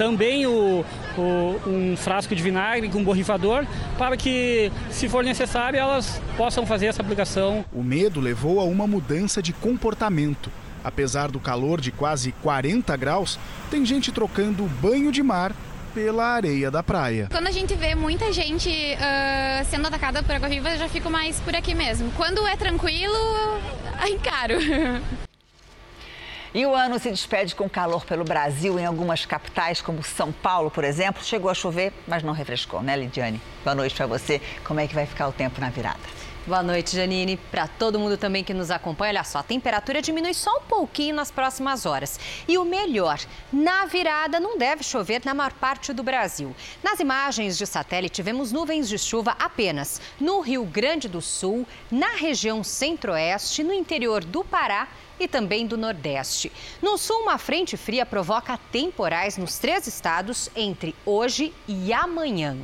também 0.00 0.46
o, 0.46 0.82
um 1.18 1.96
frasco 1.96 2.34
de 2.34 2.42
vinagre 2.42 2.88
com 2.88 2.98
um 2.98 3.04
borrifador 3.04 3.66
para 3.98 4.16
que, 4.16 4.70
se 4.90 5.08
for 5.08 5.24
necessário, 5.24 5.78
elas 5.78 6.20
possam 6.36 6.66
fazer 6.66 6.86
essa 6.86 7.02
aplicação. 7.02 7.64
O 7.72 7.82
medo 7.82 8.20
levou 8.20 8.60
a 8.60 8.64
uma 8.64 8.86
mudança 8.86 9.42
de 9.42 9.52
comportamento. 9.52 10.50
Apesar 10.82 11.30
do 11.30 11.38
calor 11.38 11.80
de 11.80 11.92
quase 11.92 12.32
40 12.42 12.96
graus, 12.96 13.38
tem 13.70 13.84
gente 13.84 14.10
trocando 14.10 14.64
banho 14.80 15.12
de 15.12 15.22
mar 15.22 15.52
pela 15.94 16.24
areia 16.24 16.70
da 16.70 16.82
praia. 16.82 17.28
Quando 17.30 17.48
a 17.48 17.50
gente 17.50 17.74
vê 17.74 17.94
muita 17.94 18.32
gente 18.32 18.70
uh, 18.70 19.64
sendo 19.68 19.86
atacada 19.88 20.22
por 20.22 20.34
água-viva, 20.34 20.70
eu 20.70 20.78
já 20.78 20.88
fico 20.88 21.10
mais 21.10 21.38
por 21.40 21.54
aqui 21.54 21.74
mesmo. 21.74 22.10
Quando 22.16 22.46
é 22.46 22.56
tranquilo, 22.56 23.14
encaro. 24.08 24.54
E 26.52 26.66
o 26.66 26.74
ano 26.74 26.98
se 26.98 27.08
despede 27.08 27.54
com 27.54 27.70
calor 27.70 28.04
pelo 28.04 28.24
Brasil 28.24 28.76
em 28.76 28.84
algumas 28.84 29.24
capitais, 29.24 29.80
como 29.80 30.02
São 30.02 30.32
Paulo, 30.32 30.68
por 30.68 30.82
exemplo. 30.82 31.22
Chegou 31.22 31.48
a 31.48 31.54
chover, 31.54 31.92
mas 32.08 32.24
não 32.24 32.32
refrescou, 32.32 32.82
né, 32.82 32.96
Lidiane? 32.96 33.40
Boa 33.62 33.76
noite 33.76 33.94
para 33.94 34.08
você. 34.08 34.42
Como 34.64 34.80
é 34.80 34.88
que 34.88 34.94
vai 34.94 35.06
ficar 35.06 35.28
o 35.28 35.32
tempo 35.32 35.60
na 35.60 35.70
virada? 35.70 36.00
Boa 36.44 36.60
noite, 36.60 36.96
Janine. 36.96 37.36
Para 37.36 37.68
todo 37.68 38.00
mundo 38.00 38.16
também 38.16 38.42
que 38.42 38.52
nos 38.52 38.72
acompanha, 38.72 39.12
olha 39.12 39.22
só, 39.22 39.38
a 39.38 39.42
temperatura 39.44 40.02
diminui 40.02 40.34
só 40.34 40.50
um 40.56 40.62
pouquinho 40.62 41.14
nas 41.14 41.30
próximas 41.30 41.86
horas. 41.86 42.18
E 42.48 42.58
o 42.58 42.64
melhor, 42.64 43.20
na 43.52 43.86
virada 43.86 44.40
não 44.40 44.58
deve 44.58 44.82
chover 44.82 45.22
na 45.24 45.34
maior 45.34 45.52
parte 45.52 45.92
do 45.92 46.02
Brasil. 46.02 46.52
Nas 46.82 46.98
imagens 46.98 47.56
de 47.56 47.64
satélite, 47.64 48.22
vemos 48.22 48.50
nuvens 48.50 48.88
de 48.88 48.98
chuva 48.98 49.36
apenas 49.38 50.00
no 50.20 50.40
Rio 50.40 50.64
Grande 50.64 51.06
do 51.06 51.20
Sul, 51.20 51.64
na 51.92 52.16
região 52.16 52.64
centro-oeste, 52.64 53.62
no 53.62 53.72
interior 53.72 54.24
do 54.24 54.42
Pará 54.42 54.88
e 55.20 55.28
também 55.28 55.66
do 55.66 55.76
Nordeste. 55.76 56.50
No 56.82 56.96
sul, 56.96 57.20
uma 57.20 57.38
frente 57.38 57.76
fria 57.76 58.06
provoca 58.06 58.58
temporais 58.72 59.36
nos 59.36 59.58
três 59.58 59.86
estados 59.86 60.50
entre 60.56 60.96
hoje 61.04 61.52
e 61.68 61.92
amanhã. 61.92 62.56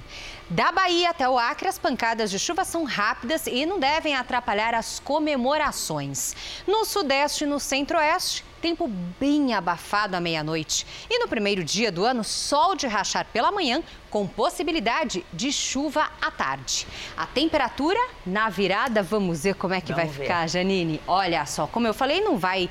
Da 0.49 0.71
Bahia 0.71 1.11
até 1.11 1.29
o 1.29 1.37
Acre, 1.37 1.69
as 1.69 1.79
pancadas 1.79 2.31
de 2.31 2.39
chuva 2.39 2.65
são 2.65 2.85
rápidas 2.85 3.47
e 3.47 3.67
não 3.67 3.81
devem 3.81 4.15
atrapalhar 4.15 4.75
as 4.75 5.01
comemorações. 5.01 6.37
No 6.67 6.85
Sudeste 6.85 7.45
e 7.45 7.47
no 7.47 7.59
Centro-Oeste, 7.59 8.45
tempo 8.67 8.91
bem 9.21 9.55
abafado 9.55 10.17
à 10.17 10.21
meia-noite. 10.21 10.85
E 11.09 11.21
no 11.21 11.29
primeiro 11.29 11.63
dia 11.63 11.93
do 11.93 12.05
ano, 12.05 12.25
sol 12.25 12.75
de 12.75 12.89
rachar 12.89 13.25
pela 13.33 13.53
manhã, 13.53 13.81
com 14.11 14.27
possibilidade 14.27 15.25
de 15.33 15.53
chuva 15.53 16.11
à 16.21 16.33
tarde. 16.33 16.85
A 17.17 17.27
temperatura 17.27 18.01
na 18.27 18.49
virada, 18.49 19.05
vamos 19.05 19.45
ver 19.45 19.55
como 19.55 19.73
é 19.73 19.81
que 19.81 19.93
vamos 19.93 20.09
vai 20.09 20.13
ver. 20.13 20.23
ficar, 20.25 20.49
Janine. 20.49 21.01
Olha 21.07 21.47
só, 21.47 21.69
como 21.69 21.87
eu 21.87 21.95
falei, 21.95 22.21
não 22.21 22.37
vai 22.39 22.69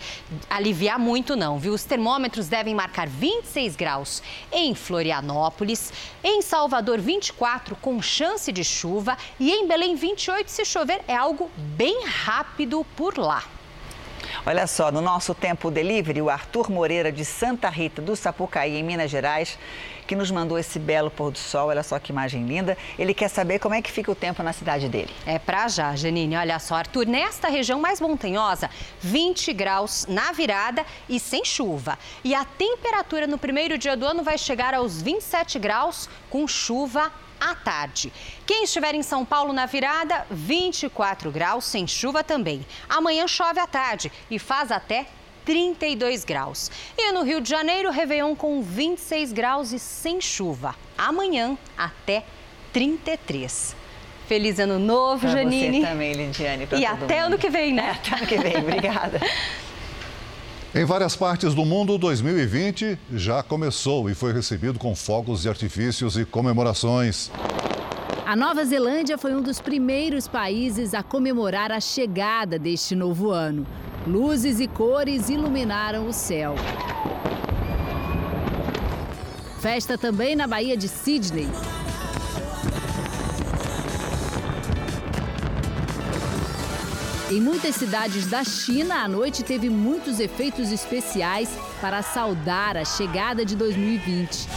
aliviar 0.49 0.99
muito 0.99 1.34
não, 1.34 1.58
viu? 1.58 1.73
Os 1.73 1.86
termômetros 1.86 2.49
devem 2.49 2.75
marcar 2.75 3.08
26 3.08 3.77
graus 3.77 4.21
em 4.51 4.75
Florianópolis, 4.75 5.93
em 6.21 6.41
Salvador 6.41 6.99
24 6.99 7.73
com 7.77 8.01
chance 8.01 8.51
de 8.51 8.65
chuva 8.65 9.17
e 9.39 9.49
em 9.49 9.65
Belém 9.65 9.95
28 9.95 10.51
se 10.51 10.65
chover 10.65 11.01
é 11.08 11.15
algo 11.15 11.49
bem 11.55 12.03
rápido 12.05 12.86
por 12.97 13.17
lá. 13.17 13.54
Olha 14.43 14.65
só, 14.67 14.91
no 14.91 15.02
nosso 15.02 15.34
tempo 15.34 15.69
delivery, 15.69 16.21
o 16.21 16.30
Arthur 16.30 16.71
Moreira 16.71 17.12
de 17.12 17.24
Santa 17.24 17.69
Rita 17.69 18.02
do 18.02 18.15
Sapucaí, 18.15 18.76
em 18.76 18.84
Minas 18.84 19.12
Gerais, 19.12 19.58
que 20.08 20.15
nos 20.15 20.32
mandou 20.32 20.58
esse 20.58 20.80
belo 20.80 21.12
pôr 21.12 21.32
do 21.32 21.38
sol. 21.38 21.69
Olha 21.69 21.84
só 21.84 22.00
que 22.00 22.12
imagem 22.12 22.45
linda. 22.45 22.78
Ele 22.98 23.13
quer 23.13 23.28
saber 23.28 23.60
como 23.60 23.76
é 23.76 23.82
que 23.82 23.91
fica 23.91 24.12
o 24.12 24.15
tempo 24.15 24.43
na 24.43 24.54
cidade 24.54 24.89
dele. 24.89 25.13
É 25.26 25.39
pra 25.39 25.67
já, 25.67 25.95
Janine. 25.95 26.36
Olha 26.36 26.60
só, 26.60 26.76
Arthur, 26.76 27.06
nesta 27.06 27.48
região 27.48 27.80
mais 27.80 28.00
montanhosa, 28.00 28.69
20 29.00 29.54
graus 29.54 30.06
na 30.08 30.32
virada 30.32 30.86
e 31.08 31.19
sem 31.19 31.43
chuva. 31.43 31.98
E 32.24 32.34
a 32.34 32.45
temperatura 32.45 33.28
no 33.28 33.38
primeiro 33.38 33.78
dia 33.78 33.95
do 33.95 34.06
ano 34.06 34.24
vai 34.24 34.38
chegar 34.38 34.74
aos 34.74 35.02
27 35.02 35.60
graus 35.60 36.10
com 36.30 36.48
chuva 36.48 37.12
à 37.39 37.56
tarde. 37.56 38.12
Quem 38.45 38.63
estiver 38.63 38.95
em 38.95 39.04
São 39.04 39.26
Paulo 39.26 39.54
na 39.54 39.65
virada, 39.65 40.26
24 40.30 41.32
graus, 41.32 41.65
sem 41.65 41.88
chuva 41.88 42.24
também. 42.24 42.65
Amanhã 42.89 43.28
chove 43.28 43.60
à 43.60 43.67
tarde 43.67 44.12
e 44.30 44.39
faz 44.39 44.71
até 44.71 45.08
32 45.45 46.26
graus. 46.26 46.71
E 46.98 47.12
no 47.12 47.24
Rio 47.24 47.39
de 47.39 47.50
Janeiro, 47.50 47.91
Réveillon 47.91 48.36
com 48.36 48.62
26 48.62 49.32
graus 49.32 49.71
e 49.71 49.80
sem 49.80 50.19
chuva. 50.19 50.76
Amanhã, 50.98 51.58
até 51.78 52.24
33. 52.74 53.76
Feliz 54.28 54.60
ano 54.60 54.80
novo, 54.80 55.21
pra 55.21 55.30
Janine. 55.30 55.82
Você 55.82 55.88
também, 55.88 56.13
Lidiane. 56.13 56.67
E 56.76 56.86
até 56.86 57.21
mundo. 57.21 57.26
ano 57.26 57.38
que 57.38 57.50
vem, 57.50 57.74
né? 57.74 57.91
Até 57.91 58.15
ano 58.17 58.28
que 58.28 58.38
vem. 58.38 58.58
Obrigada. 58.58 59.19
Em 60.77 60.83
várias 60.83 61.15
partes 61.15 61.53
do 61.53 61.63
mundo, 61.63 61.97
2020 61.97 62.99
já 63.13 63.41
começou 63.41 64.09
e 64.09 64.13
foi 64.13 64.33
recebido 64.33 64.77
com 64.77 64.93
fogos 64.93 65.43
de 65.43 65.47
artifícios 65.47 66.17
e 66.17 66.25
comemorações. 66.25 67.31
A 68.25 68.35
Nova 68.35 68.65
Zelândia 68.65 69.17
foi 69.17 69.33
um 69.33 69.41
dos 69.41 69.61
primeiros 69.61 70.27
países 70.27 70.93
a 70.93 71.01
comemorar 71.01 71.71
a 71.71 71.79
chegada 71.79 72.59
deste 72.59 72.93
novo 72.93 73.31
ano. 73.31 73.65
Luzes 74.05 74.59
e 74.59 74.67
cores 74.67 75.29
iluminaram 75.29 76.09
o 76.09 76.11
céu. 76.11 76.55
Festa 79.61 79.97
também 79.97 80.35
na 80.35 80.45
Baía 80.45 80.75
de 80.75 80.89
Sydney. 80.89 81.47
Em 87.36 87.41
muitas 87.41 87.76
cidades 87.76 88.28
da 88.28 88.45
China, 88.45 89.04
a 89.04 89.10
noite 89.10 89.43
teve 89.43 89.69
muitos 89.69 90.21
efeitos 90.21 90.71
especiais 90.71 91.50
para 91.82 92.02
saudar 92.02 92.78
a 92.78 92.86
chegada 92.86 93.43
de 93.43 93.58
2020. 93.58 94.48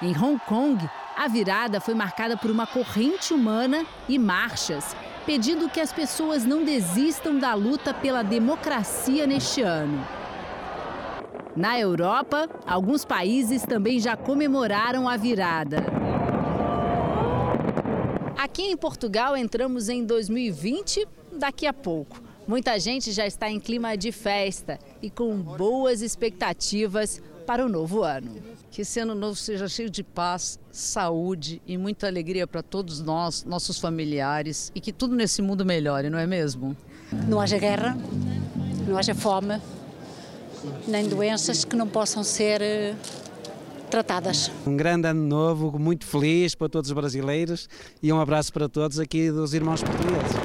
Em 0.00 0.16
Hong 0.16 0.40
Kong, 0.46 0.88
a 1.14 1.28
virada 1.28 1.82
foi 1.82 1.92
marcada 1.92 2.34
por 2.34 2.50
uma 2.50 2.66
corrente 2.66 3.34
humana 3.34 3.84
e 4.08 4.18
marchas, 4.18 4.96
pedindo 5.26 5.68
que 5.68 5.78
as 5.78 5.92
pessoas 5.92 6.46
não 6.46 6.64
desistam 6.64 7.38
da 7.38 7.52
luta 7.52 7.92
pela 7.92 8.22
democracia 8.22 9.26
neste 9.26 9.60
ano. 9.60 10.02
Na 11.54 11.78
Europa, 11.78 12.48
alguns 12.66 13.04
países 13.04 13.64
também 13.64 14.00
já 14.00 14.16
comemoraram 14.16 15.06
a 15.06 15.14
virada. 15.18 16.03
Aqui 18.36 18.62
em 18.62 18.76
Portugal 18.76 19.36
entramos 19.36 19.88
em 19.88 20.04
2020 20.04 21.06
daqui 21.32 21.66
a 21.66 21.72
pouco. 21.72 22.20
Muita 22.46 22.78
gente 22.78 23.10
já 23.12 23.26
está 23.26 23.48
em 23.48 23.58
clima 23.58 23.96
de 23.96 24.12
festa 24.12 24.78
e 25.00 25.08
com 25.08 25.34
boas 25.36 26.02
expectativas 26.02 27.22
para 27.46 27.64
o 27.64 27.68
novo 27.68 28.02
ano. 28.02 28.42
Que 28.70 28.82
esse 28.82 28.98
ano 29.00 29.14
novo 29.14 29.36
seja 29.36 29.68
cheio 29.68 29.88
de 29.88 30.02
paz, 30.02 30.58
saúde 30.70 31.62
e 31.66 31.78
muita 31.78 32.06
alegria 32.06 32.46
para 32.46 32.62
todos 32.62 33.00
nós, 33.00 33.44
nossos 33.44 33.78
familiares 33.78 34.72
e 34.74 34.80
que 34.80 34.92
tudo 34.92 35.14
nesse 35.14 35.40
mundo 35.40 35.64
melhore, 35.64 36.10
não 36.10 36.18
é 36.18 36.26
mesmo? 36.26 36.76
Não 37.28 37.40
haja 37.40 37.56
guerra, 37.56 37.96
não 38.86 38.98
haja 38.98 39.14
fome, 39.14 39.60
nem 40.88 41.08
doenças 41.08 41.64
que 41.64 41.76
não 41.76 41.86
possam 41.86 42.24
ser 42.24 42.60
eh, 42.60 42.96
tratadas. 43.90 44.50
Um 44.66 44.76
grande 44.76 45.08
ano 45.08 45.26
novo, 45.26 45.78
muito 45.78 46.06
feliz 46.06 46.54
para 46.54 46.68
todos 46.68 46.90
os 46.90 46.94
brasileiros 46.94 47.68
e 48.02 48.12
um 48.12 48.20
abraço 48.20 48.52
para 48.52 48.68
todos 48.68 48.98
aqui 48.98 49.30
dos 49.30 49.54
irmãos 49.54 49.82
portugueses. 49.82 50.36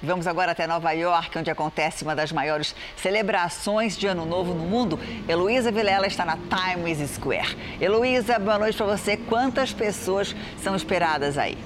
Vamos 0.00 0.28
agora 0.28 0.52
até 0.52 0.66
Nova 0.66 0.92
York, 0.92 1.36
onde 1.36 1.50
acontece 1.50 2.04
uma 2.04 2.14
das 2.14 2.30
maiores 2.30 2.74
celebrações 2.96 3.96
de 3.96 4.06
Ano 4.06 4.24
Novo 4.24 4.54
no 4.54 4.64
mundo. 4.64 4.98
Heloísa 5.28 5.72
Vilela 5.72 6.06
está 6.06 6.24
na 6.24 6.36
Times 6.36 6.98
Square. 7.10 7.56
Heloísa, 7.80 8.38
boa 8.38 8.58
noite 8.58 8.76
para 8.78 8.86
você. 8.86 9.16
Quantas 9.16 9.72
pessoas 9.72 10.34
são 10.62 10.76
esperadas 10.76 11.36
aí? 11.36 11.58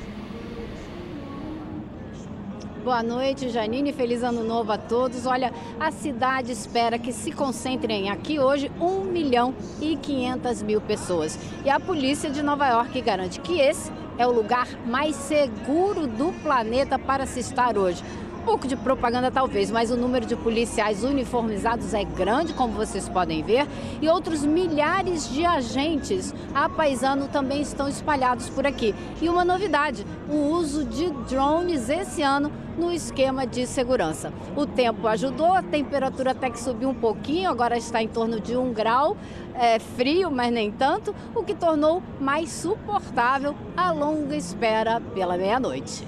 Boa 2.84 3.00
noite, 3.00 3.48
Janine. 3.48 3.92
Feliz 3.92 4.24
ano 4.24 4.42
novo 4.42 4.72
a 4.72 4.76
todos. 4.76 5.24
Olha, 5.24 5.52
a 5.78 5.92
cidade 5.92 6.50
espera 6.50 6.98
que 6.98 7.12
se 7.12 7.30
concentrem 7.30 8.10
aqui 8.10 8.40
hoje 8.40 8.72
1 8.80 9.04
milhão 9.04 9.54
e 9.80 9.96
500 9.96 10.62
mil 10.62 10.80
pessoas. 10.80 11.38
E 11.64 11.70
a 11.70 11.78
polícia 11.78 12.28
de 12.28 12.42
Nova 12.42 12.66
York 12.66 13.00
garante 13.00 13.38
que 13.38 13.60
esse 13.60 13.92
é 14.18 14.26
o 14.26 14.32
lugar 14.32 14.66
mais 14.84 15.14
seguro 15.14 16.08
do 16.08 16.32
planeta 16.42 16.98
para 16.98 17.24
se 17.24 17.38
estar 17.38 17.78
hoje. 17.78 18.02
Um 18.40 18.44
pouco 18.44 18.66
de 18.66 18.74
propaganda 18.74 19.30
talvez, 19.30 19.70
mas 19.70 19.92
o 19.92 19.96
número 19.96 20.26
de 20.26 20.34
policiais 20.34 21.04
uniformizados 21.04 21.94
é 21.94 22.02
grande, 22.02 22.52
como 22.52 22.72
vocês 22.72 23.08
podem 23.08 23.44
ver, 23.44 23.68
e 24.00 24.08
outros 24.08 24.44
milhares 24.44 25.32
de 25.32 25.46
agentes 25.46 26.34
a 26.52 26.68
paisano 26.68 27.28
também 27.28 27.60
estão 27.62 27.88
espalhados 27.88 28.48
por 28.48 28.66
aqui. 28.66 28.92
E 29.20 29.28
uma 29.28 29.44
novidade, 29.44 30.04
o 30.28 30.34
uso 30.50 30.84
de 30.84 31.08
drones 31.28 31.88
esse 31.88 32.20
ano 32.20 32.50
no 32.76 32.92
esquema 32.92 33.46
de 33.46 33.66
segurança. 33.66 34.32
O 34.56 34.66
tempo 34.66 35.06
ajudou, 35.06 35.52
a 35.52 35.62
temperatura 35.62 36.32
até 36.32 36.50
que 36.50 36.60
subiu 36.60 36.88
um 36.88 36.94
pouquinho, 36.94 37.50
agora 37.50 37.76
está 37.76 38.02
em 38.02 38.08
torno 38.08 38.40
de 38.40 38.56
um 38.56 38.72
grau, 38.72 39.16
é 39.54 39.78
frio, 39.78 40.30
mas 40.30 40.52
nem 40.52 40.70
tanto, 40.70 41.14
o 41.34 41.42
que 41.42 41.54
tornou 41.54 42.02
mais 42.20 42.50
suportável 42.50 43.54
a 43.76 43.92
longa 43.92 44.36
espera 44.36 45.00
pela 45.00 45.36
meia-noite. 45.36 46.06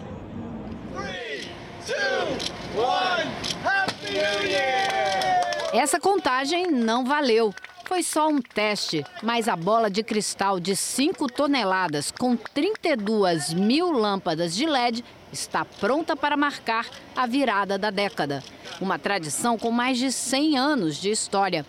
Essa 5.73 6.01
contagem 6.01 6.71
não 6.71 7.05
valeu. 7.05 7.53
Foi 7.85 8.03
só 8.03 8.29
um 8.29 8.41
teste, 8.41 9.05
mas 9.23 9.47
a 9.47 9.55
bola 9.55 9.91
de 9.91 10.03
cristal 10.03 10.59
de 10.59 10.75
5 10.75 11.27
toneladas 11.27 12.11
com 12.11 12.35
32 12.35 13.53
mil 13.53 13.93
lâmpadas 13.93 14.55
de 14.55 14.65
LED 14.65 15.05
está 15.35 15.65
pronta 15.65 16.17
para 16.17 16.37
marcar 16.37 16.87
a 17.15 17.27
virada 17.27 17.77
da 17.77 17.91
década. 17.91 18.43
Uma 18.81 18.99
tradição 18.99 19.59
com 19.59 19.71
mais 19.71 19.99
de 19.99 20.11
100 20.11 20.57
anos 20.57 20.97
de 20.97 21.11
história. 21.11 21.67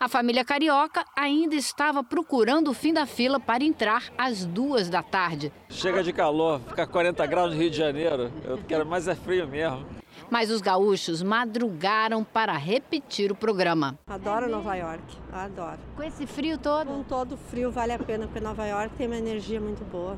A 0.00 0.08
família 0.08 0.44
carioca 0.44 1.04
ainda 1.14 1.54
estava 1.54 2.02
procurando 2.04 2.70
o 2.70 2.74
fim 2.74 2.92
da 2.92 3.04
fila 3.04 3.38
para 3.38 3.64
entrar 3.64 4.04
às 4.16 4.44
duas 4.44 4.88
da 4.88 5.02
tarde. 5.02 5.52
Chega 5.68 6.02
de 6.02 6.12
calor, 6.12 6.60
fica 6.68 6.86
40 6.86 7.26
graus 7.26 7.52
no 7.52 7.60
Rio 7.60 7.70
de 7.70 7.76
Janeiro. 7.76 8.32
Eu 8.44 8.58
quero 8.58 8.86
mais 8.86 9.06
é 9.08 9.14
frio 9.14 9.46
mesmo. 9.46 9.84
Mas 10.30 10.50
os 10.50 10.60
gaúchos 10.60 11.22
madrugaram 11.22 12.22
para 12.22 12.52
repetir 12.52 13.32
o 13.32 13.34
programa. 13.34 13.98
Adoro 14.06 14.48
Nova 14.48 14.74
York, 14.76 15.02
adoro. 15.32 15.78
Com 15.96 16.02
esse 16.02 16.26
frio 16.26 16.58
todo? 16.58 16.86
Com 16.86 17.02
todo 17.02 17.36
frio 17.36 17.70
vale 17.70 17.92
a 17.92 17.98
pena, 17.98 18.26
porque 18.26 18.40
Nova 18.40 18.66
York 18.66 18.94
tem 18.96 19.06
uma 19.06 19.16
energia 19.16 19.60
muito 19.60 19.84
boa. 19.90 20.16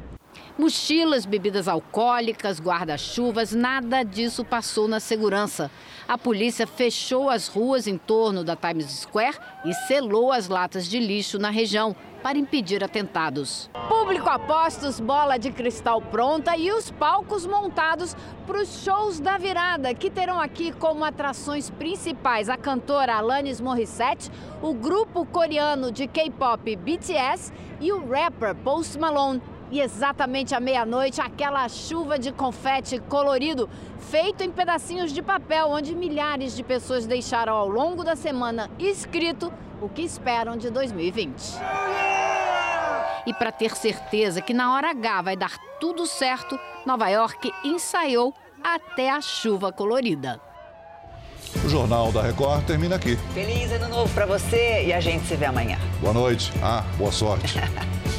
Mochilas, 0.60 1.24
bebidas 1.24 1.66
alcoólicas, 1.66 2.60
guarda-chuvas, 2.60 3.54
nada 3.54 4.02
disso 4.02 4.44
passou 4.44 4.86
na 4.86 5.00
segurança. 5.00 5.70
A 6.06 6.18
polícia 6.18 6.66
fechou 6.66 7.30
as 7.30 7.48
ruas 7.48 7.86
em 7.86 7.96
torno 7.96 8.44
da 8.44 8.54
Times 8.54 8.90
Square 8.90 9.38
e 9.64 9.72
selou 9.72 10.30
as 10.30 10.48
latas 10.48 10.86
de 10.86 11.00
lixo 11.00 11.38
na 11.38 11.48
região 11.48 11.96
para 12.22 12.36
impedir 12.36 12.84
atentados. 12.84 13.70
Público 13.88 14.28
a 14.28 14.38
postos, 14.38 15.00
bola 15.00 15.38
de 15.38 15.50
cristal 15.50 16.02
pronta 16.02 16.54
e 16.54 16.70
os 16.70 16.90
palcos 16.90 17.46
montados 17.46 18.14
para 18.46 18.60
os 18.60 18.82
shows 18.82 19.18
da 19.18 19.38
virada, 19.38 19.94
que 19.94 20.10
terão 20.10 20.38
aqui 20.38 20.72
como 20.72 21.06
atrações 21.06 21.70
principais 21.70 22.50
a 22.50 22.58
cantora 22.58 23.14
Alanis 23.14 23.62
Morissette, 23.62 24.30
o 24.60 24.74
grupo 24.74 25.24
coreano 25.24 25.90
de 25.90 26.06
K-pop 26.06 26.76
BTS 26.76 27.50
e 27.80 27.90
o 27.92 28.06
rapper 28.06 28.54
Post 28.56 28.98
Malone. 28.98 29.40
E 29.70 29.80
exatamente 29.80 30.54
à 30.54 30.60
meia-noite, 30.60 31.20
aquela 31.20 31.68
chuva 31.68 32.18
de 32.18 32.32
confete 32.32 32.98
colorido, 32.98 33.68
feito 34.10 34.42
em 34.42 34.50
pedacinhos 34.50 35.12
de 35.12 35.22
papel, 35.22 35.68
onde 35.68 35.94
milhares 35.94 36.56
de 36.56 36.64
pessoas 36.64 37.06
deixaram 37.06 37.54
ao 37.54 37.68
longo 37.68 38.02
da 38.02 38.16
semana 38.16 38.68
escrito 38.78 39.52
o 39.80 39.88
que 39.88 40.02
esperam 40.02 40.56
de 40.56 40.70
2020. 40.70 41.58
E 43.26 43.34
para 43.34 43.52
ter 43.52 43.76
certeza 43.76 44.40
que 44.40 44.52
na 44.52 44.74
hora 44.74 44.90
H 44.90 45.22
vai 45.22 45.36
dar 45.36 45.56
tudo 45.78 46.04
certo, 46.04 46.58
Nova 46.84 47.08
York 47.08 47.52
ensaiou 47.62 48.34
até 48.62 49.08
a 49.10 49.20
chuva 49.20 49.70
colorida. 49.70 50.40
O 51.64 51.68
Jornal 51.68 52.10
da 52.10 52.22
Record 52.22 52.64
termina 52.64 52.96
aqui. 52.96 53.16
Feliz 53.34 53.70
ano 53.72 53.88
novo 53.88 54.12
para 54.14 54.26
você 54.26 54.84
e 54.86 54.92
a 54.92 55.00
gente 55.00 55.26
se 55.26 55.36
vê 55.36 55.46
amanhã. 55.46 55.78
Boa 56.00 56.12
noite. 56.12 56.52
Ah, 56.62 56.84
boa 56.96 57.12
sorte. 57.12 57.54